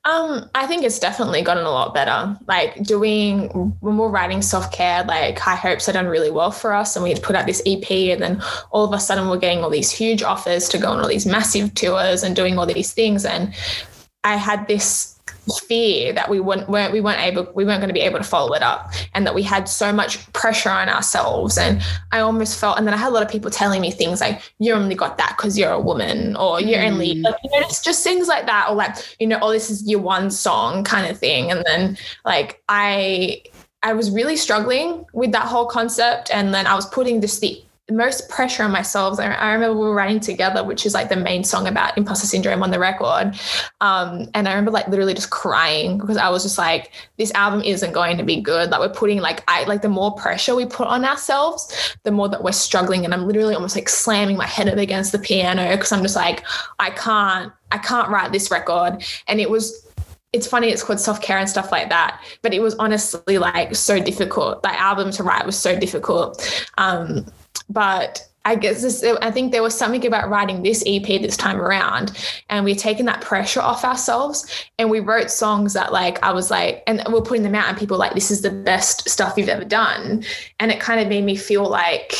Um, 0.04 0.48
I 0.54 0.66
think 0.66 0.84
it's 0.84 0.98
definitely 0.98 1.42
gotten 1.42 1.64
a 1.64 1.70
lot 1.70 1.92
better. 1.92 2.38
Like 2.46 2.82
doing 2.82 3.48
when 3.80 3.98
we're 3.98 4.08
writing 4.08 4.40
self 4.40 4.70
care, 4.70 5.04
like 5.04 5.38
High 5.38 5.56
Hopes 5.56 5.86
had 5.86 5.92
done 5.94 6.06
really 6.06 6.30
well 6.30 6.52
for 6.52 6.72
us, 6.72 6.94
and 6.96 7.02
we 7.02 7.10
had 7.10 7.22
put 7.22 7.34
out 7.36 7.46
this 7.46 7.62
EP, 7.66 7.90
and 7.90 8.22
then 8.22 8.42
all 8.70 8.84
of 8.84 8.92
a 8.92 9.00
sudden 9.00 9.28
we're 9.28 9.38
getting 9.38 9.64
all 9.64 9.70
these 9.70 9.90
huge 9.90 10.22
offers 10.22 10.68
to 10.68 10.78
go 10.78 10.88
on 10.90 11.00
all 11.00 11.08
these 11.08 11.26
massive 11.26 11.74
tours 11.74 12.22
and 12.22 12.36
doing 12.36 12.58
all 12.58 12.66
these 12.66 12.92
things. 12.92 13.24
And 13.24 13.52
I 14.22 14.36
had 14.36 14.68
this 14.68 15.15
fear 15.66 16.12
that 16.12 16.28
we 16.28 16.40
weren't, 16.40 16.68
weren't 16.68 16.92
we 16.92 17.00
weren't 17.00 17.20
able 17.20 17.50
we 17.54 17.64
weren't 17.64 17.80
going 17.80 17.88
to 17.88 17.94
be 17.94 18.00
able 18.00 18.18
to 18.18 18.24
follow 18.24 18.52
it 18.52 18.62
up 18.62 18.92
and 19.14 19.26
that 19.26 19.34
we 19.34 19.42
had 19.42 19.68
so 19.68 19.92
much 19.92 20.30
pressure 20.32 20.70
on 20.70 20.88
ourselves 20.88 21.56
and 21.56 21.82
i 22.12 22.18
almost 22.18 22.58
felt 22.58 22.78
and 22.78 22.86
then 22.86 22.94
i 22.94 22.96
had 22.96 23.08
a 23.08 23.14
lot 23.14 23.22
of 23.22 23.28
people 23.28 23.50
telling 23.50 23.80
me 23.80 23.90
things 23.90 24.20
like 24.20 24.40
you 24.58 24.72
only 24.72 24.94
got 24.94 25.18
that 25.18 25.34
because 25.36 25.56
you're 25.58 25.70
a 25.70 25.80
woman 25.80 26.34
or 26.36 26.60
you're 26.60 26.82
only 26.82 27.16
Mm. 27.16 27.22
like 27.24 27.36
you 27.44 27.50
know 27.50 27.66
it's 27.66 27.82
just 27.82 28.02
things 28.02 28.26
like 28.28 28.46
that 28.46 28.68
or 28.68 28.74
like 28.74 28.96
you 29.20 29.26
know 29.26 29.38
oh 29.40 29.52
this 29.52 29.70
is 29.70 29.88
your 29.88 30.00
one 30.00 30.30
song 30.30 30.82
kind 30.82 31.10
of 31.10 31.18
thing 31.18 31.50
and 31.50 31.62
then 31.66 31.96
like 32.24 32.60
i 32.68 33.40
i 33.82 33.92
was 33.92 34.10
really 34.10 34.36
struggling 34.36 35.04
with 35.12 35.30
that 35.32 35.46
whole 35.46 35.66
concept 35.66 36.30
and 36.32 36.52
then 36.52 36.66
i 36.66 36.74
was 36.74 36.86
putting 36.86 37.20
this 37.20 37.38
the 37.38 37.62
most 37.90 38.28
pressure 38.28 38.64
on 38.64 38.72
myself. 38.72 39.20
I, 39.20 39.52
remember 39.52 39.78
we 39.78 39.86
were 39.86 39.94
writing 39.94 40.18
together, 40.18 40.64
which 40.64 40.84
is 40.84 40.92
like 40.92 41.08
the 41.08 41.16
main 41.16 41.44
song 41.44 41.68
about 41.68 41.96
imposter 41.96 42.26
syndrome 42.26 42.62
on 42.62 42.72
the 42.72 42.80
record. 42.80 43.38
Um, 43.80 44.28
and 44.34 44.48
I 44.48 44.52
remember 44.52 44.72
like 44.72 44.88
literally 44.88 45.14
just 45.14 45.30
crying 45.30 45.98
because 45.98 46.16
I 46.16 46.28
was 46.28 46.42
just 46.42 46.58
like, 46.58 46.90
this 47.16 47.32
album 47.34 47.62
isn't 47.62 47.92
going 47.92 48.18
to 48.18 48.24
be 48.24 48.40
good. 48.40 48.70
Like 48.70 48.80
we're 48.80 48.88
putting 48.88 49.20
like 49.20 49.44
I 49.46 49.64
like 49.64 49.82
the 49.82 49.88
more 49.88 50.12
pressure 50.14 50.56
we 50.56 50.66
put 50.66 50.88
on 50.88 51.04
ourselves, 51.04 51.96
the 52.02 52.10
more 52.10 52.28
that 52.28 52.42
we're 52.42 52.52
struggling. 52.52 53.04
And 53.04 53.14
I'm 53.14 53.26
literally 53.26 53.54
almost 53.54 53.76
like 53.76 53.88
slamming 53.88 54.36
my 54.36 54.46
head 54.46 54.68
up 54.68 54.78
against 54.78 55.12
the 55.12 55.20
piano 55.20 55.70
because 55.70 55.92
I'm 55.92 56.02
just 56.02 56.16
like, 56.16 56.44
I 56.80 56.90
can't, 56.90 57.52
I 57.70 57.78
can't 57.78 58.08
write 58.08 58.32
this 58.32 58.50
record. 58.50 59.04
And 59.28 59.40
it 59.40 59.48
was 59.48 59.86
it's 60.32 60.46
funny 60.46 60.68
it's 60.68 60.82
called 60.82 61.00
self-care 61.00 61.38
and 61.38 61.48
stuff 61.48 61.70
like 61.72 61.88
that 61.88 62.20
but 62.42 62.52
it 62.52 62.60
was 62.60 62.74
honestly 62.74 63.38
like 63.38 63.74
so 63.74 63.98
difficult 63.98 64.62
that 64.62 64.78
album 64.78 65.10
to 65.10 65.22
write 65.22 65.46
was 65.46 65.56
so 65.56 65.78
difficult 65.78 66.68
um 66.78 67.24
but 67.68 68.26
I 68.44 68.54
guess 68.54 68.82
this, 68.82 69.02
I 69.22 69.32
think 69.32 69.50
there 69.50 69.62
was 69.62 69.76
something 69.76 70.06
about 70.06 70.30
writing 70.30 70.62
this 70.62 70.84
EP 70.86 71.04
this 71.20 71.36
time 71.36 71.60
around, 71.60 72.12
and 72.48 72.64
we're 72.64 72.76
taking 72.76 73.04
that 73.06 73.20
pressure 73.20 73.60
off 73.60 73.84
ourselves. 73.84 74.46
And 74.78 74.88
we 74.88 75.00
wrote 75.00 75.32
songs 75.32 75.72
that, 75.72 75.92
like, 75.92 76.22
I 76.22 76.32
was 76.32 76.48
like, 76.48 76.84
and 76.86 77.02
we're 77.10 77.22
putting 77.22 77.42
them 77.42 77.56
out, 77.56 77.68
and 77.68 77.76
people 77.76 77.98
like, 77.98 78.14
this 78.14 78.30
is 78.30 78.42
the 78.42 78.50
best 78.50 79.08
stuff 79.08 79.34
you've 79.36 79.48
ever 79.48 79.64
done. 79.64 80.24
And 80.60 80.70
it 80.70 80.78
kind 80.78 81.00
of 81.00 81.08
made 81.08 81.24
me 81.24 81.34
feel 81.34 81.68
like 81.68 82.14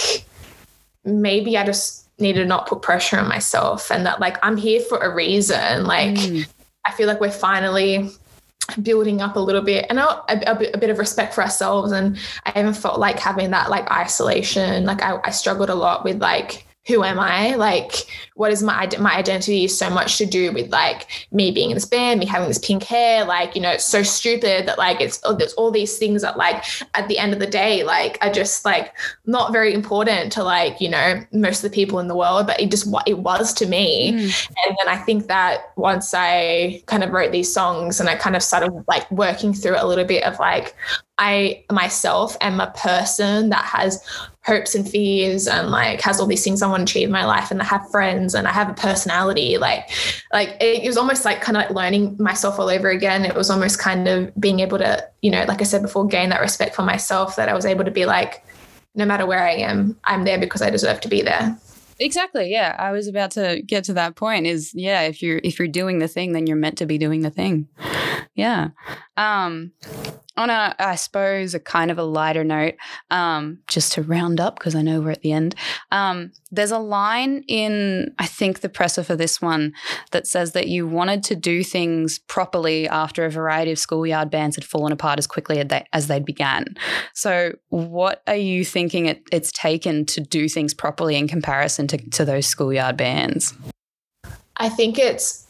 maybe 1.04 1.56
I 1.56 1.64
just 1.64 2.08
need 2.18 2.32
to 2.32 2.44
not 2.44 2.66
put 2.66 2.82
pressure 2.82 3.20
on 3.20 3.28
myself, 3.28 3.92
and 3.92 4.04
that, 4.04 4.18
like, 4.18 4.36
I'm 4.44 4.56
here 4.56 4.80
for 4.80 4.98
a 4.98 5.14
reason. 5.14 5.84
Like, 5.84 6.16
Mm. 6.16 6.48
I 6.88 6.92
feel 6.92 7.06
like 7.08 7.20
we're 7.20 7.30
finally 7.30 8.10
building 8.82 9.20
up 9.20 9.36
a 9.36 9.40
little 9.40 9.62
bit 9.62 9.86
and 9.88 9.98
a, 9.98 10.50
a, 10.50 10.56
bit- 10.56 10.74
a 10.74 10.78
bit 10.78 10.90
of 10.90 10.98
respect 10.98 11.34
for 11.34 11.42
ourselves. 11.42 11.92
And 11.92 12.18
I 12.44 12.58
even 12.58 12.74
felt 12.74 12.98
like 12.98 13.18
having 13.18 13.50
that 13.52 13.70
like 13.70 13.90
isolation. 13.90 14.84
Like 14.84 15.02
I, 15.02 15.18
I 15.24 15.30
struggled 15.30 15.70
a 15.70 15.74
lot 15.74 16.04
with 16.04 16.20
like, 16.20 16.65
who 16.86 17.02
am 17.02 17.18
I? 17.18 17.54
Like, 17.56 17.92
what 18.34 18.52
is 18.52 18.62
my 18.62 18.88
my 19.00 19.16
identity? 19.16 19.64
Is 19.64 19.76
so 19.76 19.90
much 19.90 20.18
to 20.18 20.26
do 20.26 20.52
with 20.52 20.70
like 20.70 21.06
me 21.32 21.50
being 21.50 21.70
in 21.70 21.76
this 21.76 21.84
band, 21.84 22.20
me 22.20 22.26
having 22.26 22.48
this 22.48 22.58
pink 22.58 22.84
hair. 22.84 23.24
Like, 23.24 23.54
you 23.56 23.60
know, 23.60 23.70
it's 23.70 23.84
so 23.84 24.02
stupid 24.02 24.66
that 24.66 24.78
like 24.78 25.00
it's 25.00 25.20
oh, 25.24 25.34
there's 25.34 25.54
all 25.54 25.70
these 25.70 25.98
things 25.98 26.22
that 26.22 26.36
like 26.36 26.64
at 26.94 27.08
the 27.08 27.18
end 27.18 27.32
of 27.32 27.40
the 27.40 27.46
day, 27.46 27.82
like 27.82 28.18
are 28.20 28.32
just 28.32 28.64
like 28.64 28.94
not 29.24 29.52
very 29.52 29.74
important 29.74 30.30
to 30.32 30.44
like 30.44 30.80
you 30.80 30.88
know 30.88 31.24
most 31.32 31.64
of 31.64 31.70
the 31.70 31.74
people 31.74 31.98
in 31.98 32.08
the 32.08 32.16
world. 32.16 32.46
But 32.46 32.60
it 32.60 32.70
just 32.70 32.86
it 33.06 33.18
was 33.18 33.52
to 33.54 33.66
me. 33.66 34.12
Mm. 34.12 34.48
And 34.66 34.76
then 34.78 34.88
I 34.88 34.96
think 34.96 35.26
that 35.26 35.72
once 35.76 36.14
I 36.14 36.82
kind 36.86 37.02
of 37.02 37.10
wrote 37.10 37.32
these 37.32 37.52
songs 37.52 37.98
and 37.98 38.08
I 38.08 38.14
kind 38.14 38.36
of 38.36 38.42
started 38.42 38.84
like 38.86 39.10
working 39.10 39.52
through 39.52 39.76
a 39.76 39.86
little 39.86 40.04
bit 40.04 40.22
of 40.22 40.38
like, 40.38 40.74
I 41.18 41.64
myself 41.72 42.36
am 42.40 42.60
a 42.60 42.70
person 42.72 43.48
that 43.48 43.64
has 43.64 44.02
hopes 44.46 44.76
and 44.76 44.88
fears 44.88 45.48
and 45.48 45.70
like 45.70 46.00
has 46.00 46.20
all 46.20 46.26
these 46.26 46.44
things 46.44 46.62
I 46.62 46.68
want 46.68 46.86
to 46.86 46.92
achieve 46.92 47.08
in 47.08 47.12
my 47.12 47.24
life 47.24 47.50
and 47.50 47.60
I 47.60 47.64
have 47.64 47.90
friends 47.90 48.32
and 48.34 48.46
I 48.46 48.52
have 48.52 48.70
a 48.70 48.74
personality. 48.74 49.58
Like, 49.58 49.90
like 50.32 50.56
it 50.60 50.86
was 50.86 50.96
almost 50.96 51.24
like 51.24 51.40
kind 51.40 51.56
of 51.56 51.64
like 51.64 51.70
learning 51.70 52.16
myself 52.20 52.58
all 52.60 52.70
over 52.70 52.88
again. 52.88 53.24
It 53.24 53.34
was 53.34 53.50
almost 53.50 53.80
kind 53.80 54.06
of 54.06 54.32
being 54.40 54.60
able 54.60 54.78
to, 54.78 55.04
you 55.20 55.32
know, 55.32 55.44
like 55.48 55.60
I 55.60 55.64
said 55.64 55.82
before, 55.82 56.06
gain 56.06 56.28
that 56.30 56.40
respect 56.40 56.76
for 56.76 56.82
myself 56.82 57.34
that 57.36 57.48
I 57.48 57.54
was 57.54 57.66
able 57.66 57.84
to 57.84 57.90
be 57.90 58.06
like, 58.06 58.44
no 58.94 59.04
matter 59.04 59.26
where 59.26 59.42
I 59.42 59.52
am, 59.52 59.98
I'm 60.04 60.24
there 60.24 60.38
because 60.38 60.62
I 60.62 60.70
deserve 60.70 61.00
to 61.00 61.08
be 61.08 61.22
there. 61.22 61.58
Exactly. 61.98 62.50
Yeah, 62.50 62.76
I 62.78 62.92
was 62.92 63.08
about 63.08 63.32
to 63.32 63.62
get 63.66 63.84
to 63.84 63.94
that 63.94 64.16
point. 64.16 64.46
Is 64.46 64.72
yeah, 64.74 65.02
if 65.02 65.22
you're 65.22 65.40
if 65.42 65.58
you're 65.58 65.66
doing 65.66 65.98
the 65.98 66.08
thing, 66.08 66.32
then 66.32 66.46
you're 66.46 66.56
meant 66.56 66.78
to 66.78 66.86
be 66.86 66.98
doing 66.98 67.22
the 67.22 67.30
thing. 67.30 67.68
Yeah. 68.34 68.68
Um, 69.16 69.72
on 70.36 70.50
a, 70.50 70.74
I 70.78 70.96
suppose, 70.96 71.54
a 71.54 71.60
kind 71.60 71.90
of 71.90 71.98
a 71.98 72.02
lighter 72.02 72.44
note, 72.44 72.74
um, 73.10 73.58
just 73.68 73.92
to 73.92 74.02
round 74.02 74.40
up 74.40 74.58
because 74.58 74.74
I 74.74 74.82
know 74.82 75.00
we're 75.00 75.10
at 75.10 75.22
the 75.22 75.32
end. 75.32 75.54
Um, 75.90 76.32
there's 76.50 76.70
a 76.70 76.78
line 76.78 77.44
in, 77.48 78.14
I 78.18 78.26
think, 78.26 78.60
the 78.60 78.68
presser 78.68 79.02
for 79.02 79.16
this 79.16 79.40
one 79.40 79.72
that 80.10 80.26
says 80.26 80.52
that 80.52 80.68
you 80.68 80.86
wanted 80.86 81.24
to 81.24 81.36
do 81.36 81.64
things 81.64 82.18
properly 82.18 82.88
after 82.88 83.24
a 83.24 83.30
variety 83.30 83.72
of 83.72 83.78
schoolyard 83.78 84.30
bands 84.30 84.56
had 84.56 84.64
fallen 84.64 84.92
apart 84.92 85.18
as 85.18 85.26
quickly 85.26 85.58
as 85.58 85.68
they, 85.68 85.84
as 85.92 86.06
they 86.06 86.20
began. 86.20 86.76
So, 87.14 87.52
what 87.68 88.22
are 88.26 88.36
you 88.36 88.64
thinking 88.64 89.06
it, 89.06 89.22
it's 89.32 89.52
taken 89.52 90.04
to 90.06 90.20
do 90.20 90.48
things 90.48 90.74
properly 90.74 91.16
in 91.16 91.28
comparison 91.28 91.86
to, 91.88 92.10
to 92.10 92.24
those 92.24 92.46
schoolyard 92.46 92.96
bands? 92.96 93.54
I 94.58 94.68
think 94.68 94.98
it's 94.98 95.46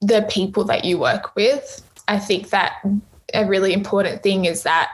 the 0.00 0.26
people 0.30 0.64
that 0.64 0.84
you 0.84 0.98
work 0.98 1.34
with. 1.34 1.82
I 2.08 2.18
think 2.18 2.50
that 2.50 2.82
a 3.34 3.46
really 3.46 3.72
important 3.72 4.22
thing 4.22 4.44
is 4.44 4.62
that 4.62 4.90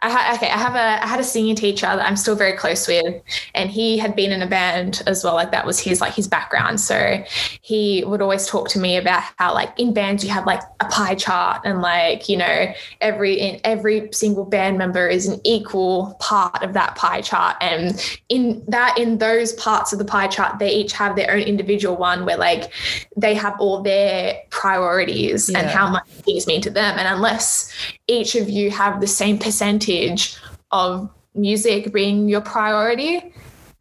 I 0.00 0.10
ha- 0.10 0.34
okay, 0.36 0.50
I 0.50 0.56
have 0.56 0.74
a 0.74 1.04
I 1.04 1.06
had 1.06 1.20
a 1.20 1.24
singing 1.24 1.54
teacher 1.54 1.86
that 1.86 2.00
I'm 2.00 2.16
still 2.16 2.36
very 2.36 2.56
close 2.56 2.88
with, 2.88 3.22
and 3.54 3.70
he 3.70 3.98
had 3.98 4.16
been 4.16 4.32
in 4.32 4.40
a 4.40 4.46
band 4.46 5.02
as 5.06 5.22
well. 5.22 5.34
Like 5.34 5.50
that 5.50 5.66
was 5.66 5.78
his 5.78 6.00
like 6.00 6.14
his 6.14 6.26
background. 6.26 6.80
So 6.80 7.22
he 7.60 8.04
would 8.06 8.22
always 8.22 8.46
talk 8.46 8.68
to 8.70 8.78
me 8.78 8.96
about 8.96 9.22
how 9.36 9.52
like 9.52 9.78
in 9.78 9.92
bands 9.92 10.24
you 10.24 10.30
have 10.30 10.46
like 10.46 10.62
a 10.80 10.86
pie 10.86 11.14
chart, 11.14 11.62
and 11.64 11.82
like 11.82 12.28
you 12.28 12.36
know 12.36 12.72
every 13.00 13.34
in 13.34 13.60
every 13.64 14.10
single 14.12 14.44
band 14.44 14.78
member 14.78 15.06
is 15.06 15.26
an 15.26 15.40
equal 15.44 16.16
part 16.18 16.62
of 16.62 16.72
that 16.72 16.94
pie 16.94 17.20
chart, 17.20 17.56
and 17.60 18.18
in 18.28 18.64
that 18.68 18.96
in 18.98 19.18
those 19.18 19.52
parts 19.54 19.92
of 19.92 19.98
the 19.98 20.04
pie 20.04 20.28
chart 20.28 20.58
they 20.58 20.72
each 20.72 20.92
have 20.92 21.16
their 21.16 21.30
own 21.30 21.40
individual 21.40 21.96
one 21.96 22.24
where 22.24 22.38
like 22.38 22.72
they 23.16 23.34
have 23.34 23.54
all 23.60 23.82
their 23.82 24.38
priorities 24.50 25.48
and 25.48 25.66
how 25.66 25.90
much 25.90 26.06
things 26.08 26.46
mean 26.46 26.62
to 26.62 26.70
them, 26.70 26.98
and 26.98 27.06
unless 27.06 27.70
each 28.06 28.34
of 28.34 28.48
you 28.48 28.70
have 28.70 29.00
the 29.00 29.06
same 29.06 29.38
percentage 29.38 30.36
of 30.70 31.10
music 31.34 31.92
being 31.92 32.28
your 32.28 32.40
priority, 32.40 33.32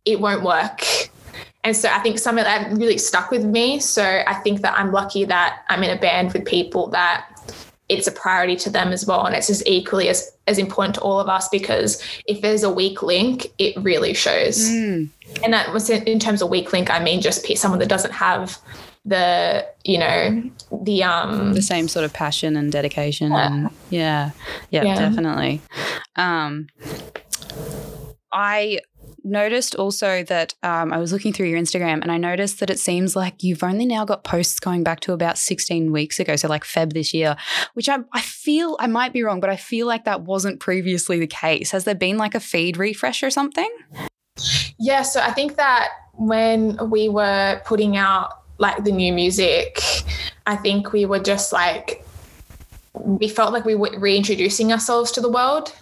it 0.06 0.20
won't 0.20 0.44
work. 0.44 0.84
And 1.64 1.76
so 1.76 1.90
I 1.90 2.00
think 2.00 2.18
some 2.18 2.38
of 2.38 2.46
that 2.46 2.72
really 2.72 2.98
stuck 2.98 3.30
with 3.30 3.44
me. 3.44 3.80
So 3.80 4.24
I 4.26 4.36
think 4.36 4.62
that 4.62 4.78
I'm 4.78 4.92
lucky 4.92 5.26
that 5.26 5.64
I'm 5.70 5.84
in 5.84 5.96
a 5.96 6.00
band 6.00 6.32
with 6.32 6.46
people 6.46 6.88
that 6.92 7.28
it's 7.90 8.08
a 8.08 8.12
priority 8.12 8.56
to 8.58 8.70
them 8.70 8.94
as 8.94 9.06
well. 9.06 9.26
And 9.26 9.36
it's 9.36 9.48
just 9.48 9.66
equally 9.66 10.10
as, 10.10 10.32
as 10.48 10.58
important 10.58 10.96
to 10.96 11.02
all 11.02 11.20
of 11.20 11.28
us 11.30 11.50
because 11.50 12.02
if 12.26 12.42
there's 12.42 12.64
a 12.64 12.70
weak 12.70 13.02
link, 13.02 13.48
it 13.58 13.76
really 13.82 14.14
shows. 14.14 14.70
Mm. 14.70 15.10
And 15.44 15.54
that 15.54 15.74
was 15.74 15.90
in, 15.90 16.04
in 16.04 16.20
terms 16.20 16.42
of 16.42 16.50
weak 16.50 16.72
link, 16.74 16.90
I 16.90 17.04
mean 17.04 17.22
just 17.22 17.46
someone 17.58 17.80
that 17.80 17.90
doesn't 17.90 18.12
have 18.12 18.58
the, 19.08 19.66
you 19.84 19.98
know, 19.98 20.44
the 20.84 21.02
um 21.04 21.54
the 21.54 21.62
same 21.62 21.88
sort 21.88 22.04
of 22.06 22.14
passion 22.14 22.56
and 22.58 22.72
dedication 22.72 23.32
Yeah. 23.32 23.48
and 23.54 23.70
yeah 23.90 24.32
yeah, 24.70 24.84
Yeah. 24.84 24.96
definitely 24.96 25.62
um 26.18 26.68
i 28.34 28.80
noticed 29.24 29.76
also 29.76 30.24
that 30.24 30.54
um, 30.64 30.92
i 30.94 30.98
was 30.98 31.12
looking 31.14 31.32
through 31.34 31.48
your 31.48 31.60
instagram 31.60 32.02
and 32.02 32.12
i 32.12 32.18
noticed 32.18 32.60
that 32.60 32.70
it 32.70 32.80
seems 32.80 33.16
like 33.16 33.44
you've 33.44 33.64
only 33.64 33.86
now 33.86 34.04
got 34.06 34.24
posts 34.24 34.60
going 34.60 34.84
back 34.84 35.00
to 35.02 35.14
about 35.14 35.38
16 35.38 35.92
weeks 35.92 36.20
ago 36.20 36.36
so 36.36 36.48
like 36.48 36.64
feb 36.64 36.94
this 36.94 37.14
year 37.14 37.36
which 37.74 37.88
i, 37.90 37.98
I 38.14 38.22
feel 38.22 38.76
i 38.80 38.88
might 38.88 39.14
be 39.14 39.24
wrong 39.24 39.40
but 39.40 39.50
i 39.50 39.56
feel 39.56 39.88
like 39.88 40.06
that 40.06 40.22
wasn't 40.22 40.60
previously 40.60 41.20
the 41.20 41.28
case 41.28 41.72
has 41.72 41.84
there 41.86 41.96
been 41.96 42.18
like 42.18 42.36
a 42.36 42.40
feed 42.40 42.78
refresh 42.78 43.24
or 43.24 43.30
something 43.30 43.72
Yeah, 44.78 45.02
so 45.02 45.20
I 45.20 45.32
think 45.32 45.56
that 45.56 45.90
when 46.14 46.78
we 46.92 47.10
were 47.10 47.60
putting 47.66 47.98
out 47.98 48.30
like 48.58 48.84
the 48.84 48.92
new 48.92 49.14
music, 49.14 49.82
I 50.46 50.56
think 50.56 50.92
we 50.92 51.06
were 51.06 51.20
just 51.20 51.54
like 51.54 52.04
we 52.94 53.28
felt 53.28 53.54
like 53.54 53.66
we 53.66 53.76
were 53.76 53.92
reintroducing 53.98 54.72
ourselves 54.72 55.12
to 55.12 55.22
the 55.22 55.30
world. 55.30 55.74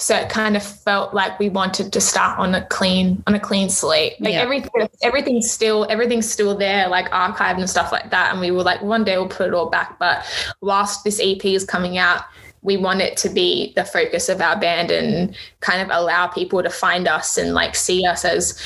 So 0.00 0.14
it 0.14 0.30
kind 0.30 0.56
of 0.56 0.62
felt 0.62 1.12
like 1.12 1.40
we 1.40 1.48
wanted 1.48 1.92
to 1.92 2.00
start 2.00 2.38
on 2.38 2.54
a 2.54 2.64
clean 2.66 3.22
on 3.26 3.34
a 3.34 3.40
clean 3.40 3.68
slate. 3.68 4.14
Like 4.20 4.34
Yeah. 4.34 4.42
everything 4.42 4.88
everything's 5.02 5.50
still 5.50 5.86
everything's 5.90 6.30
still 6.30 6.56
there, 6.56 6.88
like 6.88 7.10
archived 7.10 7.58
and 7.58 7.68
stuff 7.68 7.90
like 7.90 8.10
that. 8.10 8.30
And 8.30 8.40
we 8.40 8.50
were 8.52 8.62
like, 8.62 8.80
one 8.80 9.02
day 9.04 9.16
we'll 9.16 9.28
put 9.28 9.48
it 9.48 9.54
all 9.54 9.68
back. 9.68 9.98
But 9.98 10.24
whilst 10.60 11.02
this 11.02 11.20
EP 11.22 11.44
is 11.44 11.64
coming 11.64 11.98
out, 11.98 12.22
we 12.62 12.76
want 12.76 13.00
it 13.00 13.16
to 13.18 13.28
be 13.28 13.72
the 13.74 13.84
focus 13.84 14.28
of 14.28 14.40
our 14.40 14.58
band 14.58 14.90
and 14.90 15.34
kind 15.60 15.82
of 15.82 15.88
allow 15.90 16.28
people 16.28 16.62
to 16.62 16.70
find 16.70 17.08
us 17.08 17.36
and 17.36 17.52
like 17.52 17.74
see 17.74 18.04
us 18.06 18.24
as 18.24 18.60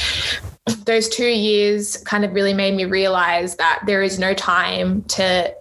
those 0.84 1.08
two 1.08 1.26
years 1.26 1.96
kind 1.98 2.24
of 2.24 2.32
really 2.32 2.54
made 2.54 2.74
me 2.74 2.84
realize 2.84 3.56
that 3.56 3.82
there 3.86 4.02
is 4.02 4.18
no 4.18 4.32
time 4.34 5.02
to 5.04 5.54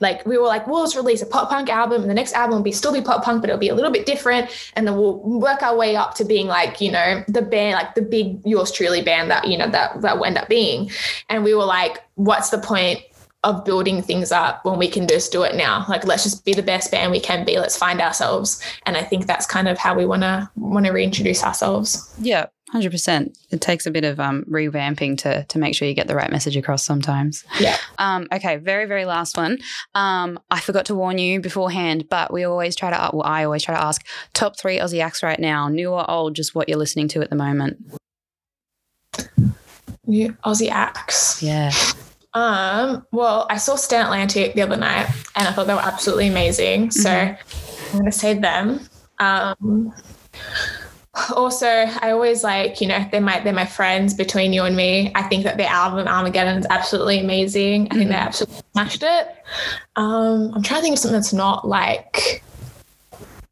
like 0.00 0.26
we 0.26 0.36
were 0.36 0.46
like 0.46 0.66
we'll 0.66 0.82
just 0.82 0.96
release 0.96 1.22
a 1.22 1.26
pop 1.26 1.48
punk 1.48 1.70
album 1.70 2.02
and 2.02 2.10
the 2.10 2.14
next 2.14 2.34
album 2.34 2.56
will 2.56 2.62
be 2.62 2.72
still 2.72 2.92
be 2.92 3.00
pop 3.00 3.24
punk 3.24 3.40
but 3.40 3.48
it'll 3.48 3.58
be 3.58 3.68
a 3.68 3.74
little 3.74 3.90
bit 3.90 4.04
different. 4.04 4.50
And 4.74 4.86
then 4.86 4.96
we'll 4.96 5.18
work 5.18 5.62
our 5.62 5.76
way 5.76 5.96
up 5.96 6.14
to 6.16 6.24
being 6.24 6.48
like 6.48 6.80
you 6.80 6.90
know 6.90 7.24
the 7.28 7.40
band 7.40 7.74
like 7.74 7.94
the 7.94 8.02
big 8.02 8.40
yours 8.44 8.72
truly 8.72 9.00
band 9.00 9.30
that 9.30 9.46
you 9.46 9.56
know 9.56 9.70
that 9.70 10.02
that 10.02 10.18
will 10.18 10.26
end 10.26 10.36
up 10.36 10.48
being. 10.48 10.90
And 11.30 11.44
we 11.44 11.54
were 11.54 11.64
like 11.64 12.02
what's 12.16 12.50
the 12.50 12.58
point 12.58 13.00
of 13.44 13.64
building 13.64 14.02
things 14.02 14.30
up 14.30 14.64
when 14.64 14.78
we 14.78 14.88
can 14.88 15.08
just 15.08 15.32
do 15.32 15.42
it 15.44 15.56
now? 15.56 15.86
Like 15.88 16.04
let's 16.04 16.24
just 16.24 16.44
be 16.44 16.52
the 16.52 16.62
best 16.62 16.90
band 16.90 17.10
we 17.10 17.20
can 17.20 17.44
be. 17.44 17.58
Let's 17.58 17.76
find 17.76 18.00
ourselves. 18.00 18.62
And 18.84 18.96
i 18.96 19.02
think 19.02 19.26
that's 19.26 19.46
kind 19.46 19.68
of 19.68 19.78
how 19.78 19.94
we 19.94 20.04
want 20.04 20.22
to 20.22 20.50
want 20.56 20.84
to 20.86 20.92
reintroduce 20.92 21.42
ourselves. 21.42 22.12
Yeah 22.20 22.46
100% 22.74 23.36
it 23.50 23.60
takes 23.60 23.86
a 23.86 23.90
bit 23.90 24.04
of 24.04 24.18
um, 24.18 24.44
revamping 24.48 25.18
to 25.18 25.44
to 25.44 25.58
make 25.58 25.74
sure 25.74 25.86
you 25.86 25.94
get 25.94 26.06
the 26.08 26.14
right 26.14 26.30
message 26.30 26.56
across 26.56 26.84
sometimes 26.84 27.44
yeah 27.60 27.76
Um, 27.98 28.26
okay, 28.32 28.56
very, 28.56 28.86
very 28.86 29.04
last 29.04 29.36
one. 29.36 29.58
Um, 29.94 30.40
I 30.50 30.58
forgot 30.60 30.86
to 30.86 30.94
warn 30.94 31.18
you 31.18 31.40
beforehand, 31.40 32.08
but 32.08 32.32
we 32.32 32.42
always 32.44 32.74
try 32.74 32.90
to, 32.90 33.10
well, 33.12 33.22
I 33.24 33.44
always 33.44 33.62
try 33.62 33.74
to 33.76 33.84
ask 33.84 34.04
top 34.32 34.58
three 34.58 34.78
Aussie 34.78 35.00
acts 35.00 35.22
right 35.22 35.38
now, 35.38 35.68
new 35.68 35.90
or 35.92 36.10
old, 36.10 36.34
just 36.34 36.54
what 36.54 36.68
you're 36.68 36.78
listening 36.78 37.06
to 37.08 37.20
at 37.20 37.30
the 37.30 37.36
moment. 37.36 37.76
new 40.06 40.32
aussie 40.44 40.70
acts 40.70 41.42
Yeah. 41.42 41.70
Um, 42.34 43.06
well, 43.12 43.46
I 43.50 43.58
saw 43.58 43.76
Stand 43.76 44.04
Atlantic 44.04 44.54
the 44.54 44.62
other 44.62 44.76
night 44.76 45.06
and 45.36 45.46
I 45.46 45.52
thought 45.52 45.66
they 45.66 45.74
were 45.74 45.80
absolutely 45.80 46.28
amazing. 46.28 46.90
So 46.90 47.10
I'm 47.10 47.36
gonna 47.92 48.10
say 48.10 48.34
them. 48.34 48.80
Um 49.18 49.92
also 51.34 51.66
I 51.66 52.10
always 52.10 52.42
like, 52.42 52.80
you 52.80 52.88
know, 52.88 53.04
they're 53.10 53.20
my 53.20 53.40
they're 53.40 53.52
my 53.52 53.66
friends 53.66 54.14
between 54.14 54.52
you 54.52 54.64
and 54.64 54.74
me. 54.74 55.12
I 55.14 55.22
think 55.24 55.44
that 55.44 55.58
their 55.58 55.68
album 55.68 56.08
Armageddon 56.08 56.58
is 56.58 56.66
absolutely 56.70 57.18
amazing. 57.20 57.88
I 57.90 57.96
think 57.96 58.08
they 58.08 58.16
absolutely 58.16 58.62
smashed 58.72 59.02
it. 59.02 59.28
Um, 59.96 60.52
I'm 60.54 60.62
trying 60.62 60.80
to 60.80 60.82
think 60.82 60.94
of 60.94 60.98
something 61.00 61.18
that's 61.18 61.32
not 61.34 61.68
like 61.68 62.42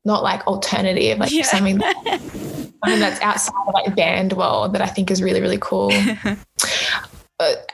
not 0.06 0.22
like 0.22 0.46
alternative, 0.46 1.18
like 1.18 1.30
Yeah. 1.30 1.42
something 1.42 1.80
something 2.08 3.00
that's 3.00 3.20
outside 3.20 3.52
of 3.68 3.74
like 3.74 3.94
band 3.94 4.32
world 4.32 4.72
that 4.72 4.80
I 4.80 4.86
think 4.86 5.10
is 5.10 5.22
really, 5.22 5.42
really 5.42 5.58
cool. 5.60 5.92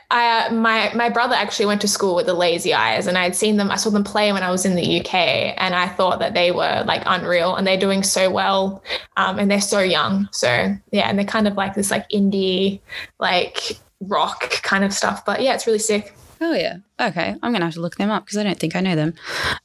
I, 0.09 0.49
my 0.49 0.91
my 0.95 1.09
brother 1.09 1.35
actually 1.35 1.65
went 1.65 1.81
to 1.81 1.87
school 1.87 2.15
with 2.15 2.25
the 2.25 2.33
Lazy 2.33 2.73
Eyes, 2.73 3.07
and 3.07 3.17
I 3.17 3.23
had 3.23 3.35
seen 3.35 3.57
them. 3.57 3.69
I 3.69 3.75
saw 3.75 3.89
them 3.89 4.03
play 4.03 4.31
when 4.31 4.43
I 4.43 4.51
was 4.51 4.65
in 4.65 4.75
the 4.75 4.99
UK, 5.01 5.13
and 5.57 5.75
I 5.75 5.87
thought 5.87 6.19
that 6.19 6.33
they 6.33 6.51
were 6.51 6.83
like 6.85 7.03
unreal, 7.05 7.55
and 7.55 7.67
they're 7.67 7.77
doing 7.77 8.03
so 8.03 8.29
well, 8.29 8.83
um, 9.17 9.39
and 9.39 9.51
they're 9.51 9.61
so 9.61 9.79
young. 9.79 10.29
So 10.31 10.75
yeah, 10.91 11.09
and 11.09 11.17
they're 11.19 11.25
kind 11.25 11.47
of 11.47 11.55
like 11.55 11.73
this 11.73 11.91
like 11.91 12.09
indie, 12.09 12.79
like 13.19 13.77
rock 14.01 14.49
kind 14.63 14.83
of 14.83 14.93
stuff. 14.93 15.25
But 15.25 15.41
yeah, 15.41 15.53
it's 15.53 15.67
really 15.67 15.79
sick. 15.79 16.16
Oh, 16.39 16.53
yeah. 16.53 16.77
Okay. 16.99 17.35
I'm 17.41 17.51
going 17.51 17.61
to 17.61 17.65
have 17.65 17.73
to 17.75 17.81
look 17.81 17.95
them 17.95 18.09
up 18.09 18.25
because 18.25 18.37
I 18.37 18.43
don't 18.43 18.59
think 18.59 18.75
I 18.75 18.81
know 18.81 18.95
them. 18.95 19.13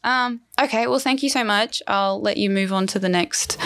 Um, 0.05 0.41
okay. 0.61 0.87
Well, 0.87 0.99
thank 0.99 1.23
you 1.23 1.29
so 1.29 1.45
much. 1.45 1.83
I'll 1.87 2.21
let 2.21 2.37
you 2.37 2.51
move 2.51 2.73
on 2.73 2.87
to 2.89 2.99
the 2.99 3.09
next 3.09 3.59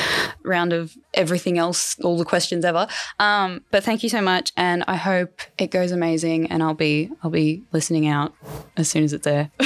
round 0.43 0.73
of 0.73 0.97
everything 1.15 1.59
else, 1.59 1.99
all 2.01 2.17
the 2.17 2.25
questions 2.25 2.65
ever. 2.65 2.87
Um, 3.19 3.65
but 3.71 3.85
thank 3.85 4.03
you 4.03 4.09
so 4.09 4.21
much. 4.21 4.53
And 4.57 4.85
I 4.87 4.97
hope 4.97 5.41
it 5.59 5.71
goes 5.71 5.93
amazing 5.93 6.51
and 6.51 6.63
I'll 6.63 6.75
be, 6.75 7.11
I'll 7.23 7.31
be 7.31 7.63
listening 7.73 8.07
out 8.07 8.35
as 8.77 8.89
soon 8.89 9.05
as 9.05 9.13
it's 9.13 9.25
there. 9.25 9.51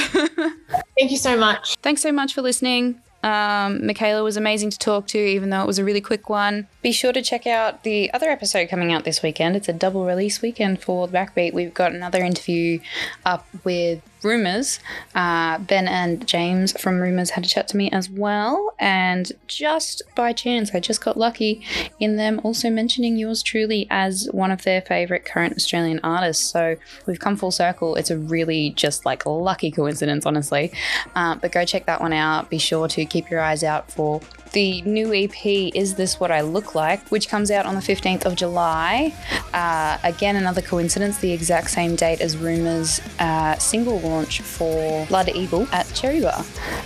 Thank 0.97 1.11
you 1.11 1.17
so 1.17 1.37
much. 1.37 1.77
Thanks 1.81 2.01
so 2.01 2.11
much 2.11 2.33
for 2.33 2.41
listening. 2.41 3.01
Um, 3.23 3.81
Mikaila 3.81 4.23
was 4.23 4.35
amazing 4.35 4.71
to 4.71 4.79
talk 4.79 5.07
to, 5.07 5.17
even 5.17 5.49
though 5.49 5.61
it 5.61 5.67
was 5.67 5.79
a 5.79 5.83
really 5.83 6.01
quick 6.01 6.29
one. 6.29 6.67
Be 6.81 6.91
sure 6.91 7.13
to 7.13 7.21
check 7.21 7.45
out 7.45 7.83
the 7.83 8.11
other 8.13 8.29
episode 8.29 8.69
coming 8.69 8.91
out 8.91 9.03
this 9.03 9.21
weekend. 9.21 9.55
It's 9.55 9.69
a 9.69 9.73
double 9.73 10.05
release 10.05 10.41
weekend 10.41 10.81
for 10.81 11.07
the 11.07 11.13
Backbeat. 11.15 11.53
We've 11.53 11.73
got 11.73 11.93
another 11.93 12.23
interview 12.23 12.79
up 13.25 13.47
with 13.63 14.01
Rumours. 14.23 14.79
Uh, 15.15 15.57
ben 15.59 15.87
and 15.87 16.25
James 16.27 16.79
from 16.79 16.99
Rumours 16.99 17.31
had 17.31 17.45
a 17.45 17.47
chat 17.47 17.67
to 17.69 17.77
me 17.77 17.89
as 17.91 18.09
well. 18.09 18.73
And 18.79 19.31
just 19.47 20.01
by 20.15 20.33
chance, 20.33 20.73
I 20.73 20.79
just 20.79 21.03
got 21.03 21.17
lucky 21.17 21.63
in 21.99 22.17
them 22.17 22.39
also 22.43 22.69
mentioning 22.69 23.17
yours 23.17 23.43
truly 23.43 23.87
as 23.89 24.27
one 24.31 24.51
of 24.51 24.63
their 24.63 24.81
favourite 24.81 25.25
current 25.25 25.55
Australian 25.55 25.99
artists. 26.03 26.43
So 26.43 26.75
we've 27.05 27.19
come 27.19 27.35
full 27.35 27.51
circle. 27.51 27.95
It's 27.95 28.11
a 28.11 28.17
really 28.17 28.71
just 28.71 29.05
like 29.05 29.25
lucky 29.25 29.71
coincidence, 29.71 30.25
honestly. 30.25 30.71
Um, 31.15 31.39
but 31.39 31.51
go 31.51 31.65
check 31.65 31.85
that 31.85 32.01
one 32.01 32.13
out. 32.13 32.49
Be 32.49 32.57
sure 32.57 32.87
to 32.89 33.05
keep 33.05 33.29
your 33.29 33.39
eyes 33.39 33.63
out 33.63 33.91
for 33.91 34.21
the 34.51 34.81
new 34.81 35.13
EP, 35.13 35.45
Is 35.45 35.95
This 35.95 36.19
What 36.19 36.31
I 36.31 36.41
Look 36.41 36.75
Like, 36.75 37.07
which 37.09 37.29
comes 37.29 37.51
out 37.51 37.65
on 37.65 37.75
the 37.75 37.81
15th 37.81 38.25
of 38.25 38.35
July. 38.35 39.13
Uh, 39.53 39.97
again, 40.03 40.35
another 40.35 40.61
coincidence, 40.61 41.17
the 41.19 41.31
exact 41.31 41.69
same 41.69 41.95
date 41.95 42.21
as 42.21 42.37
Rumour's 42.37 42.99
uh, 43.19 43.55
single 43.57 43.99
launch 43.99 44.41
for 44.41 45.05
Blood 45.07 45.29
Eagle 45.29 45.67
at 45.71 45.91
Cherry 45.93 46.21
Bar. 46.21 46.45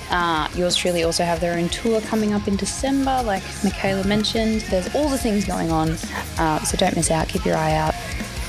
Uh, 0.09 0.47
yours 0.55 0.75
truly 0.75 1.03
also 1.03 1.23
have 1.23 1.39
their 1.39 1.57
own 1.57 1.69
tour 1.69 2.01
coming 2.01 2.33
up 2.33 2.47
in 2.47 2.55
December, 2.55 3.21
like 3.23 3.43
Mikaila 3.63 4.05
mentioned. 4.05 4.61
There's 4.61 4.93
all 4.95 5.09
the 5.09 5.17
things 5.17 5.45
going 5.45 5.71
on, 5.71 5.91
uh, 6.37 6.59
so 6.63 6.77
don't 6.77 6.95
miss 6.95 7.11
out. 7.11 7.27
Keep 7.27 7.45
your 7.45 7.55
eye 7.57 7.73
out, 7.73 7.95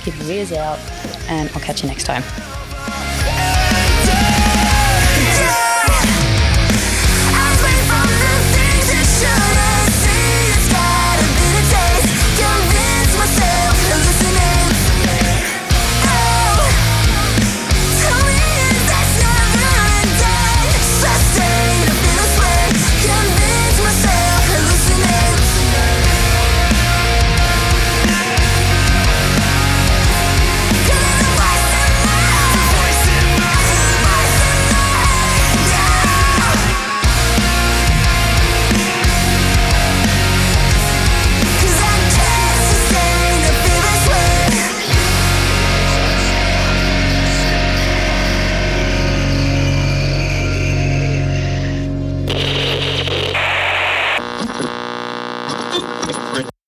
keep 0.03 0.17
your 0.19 0.31
ears 0.31 0.53
out, 0.53 0.79
and 1.29 1.51
I'll 1.55 1.61
catch 1.61 1.83
you 1.83 1.89
next 1.89 2.05
time. 2.05 2.23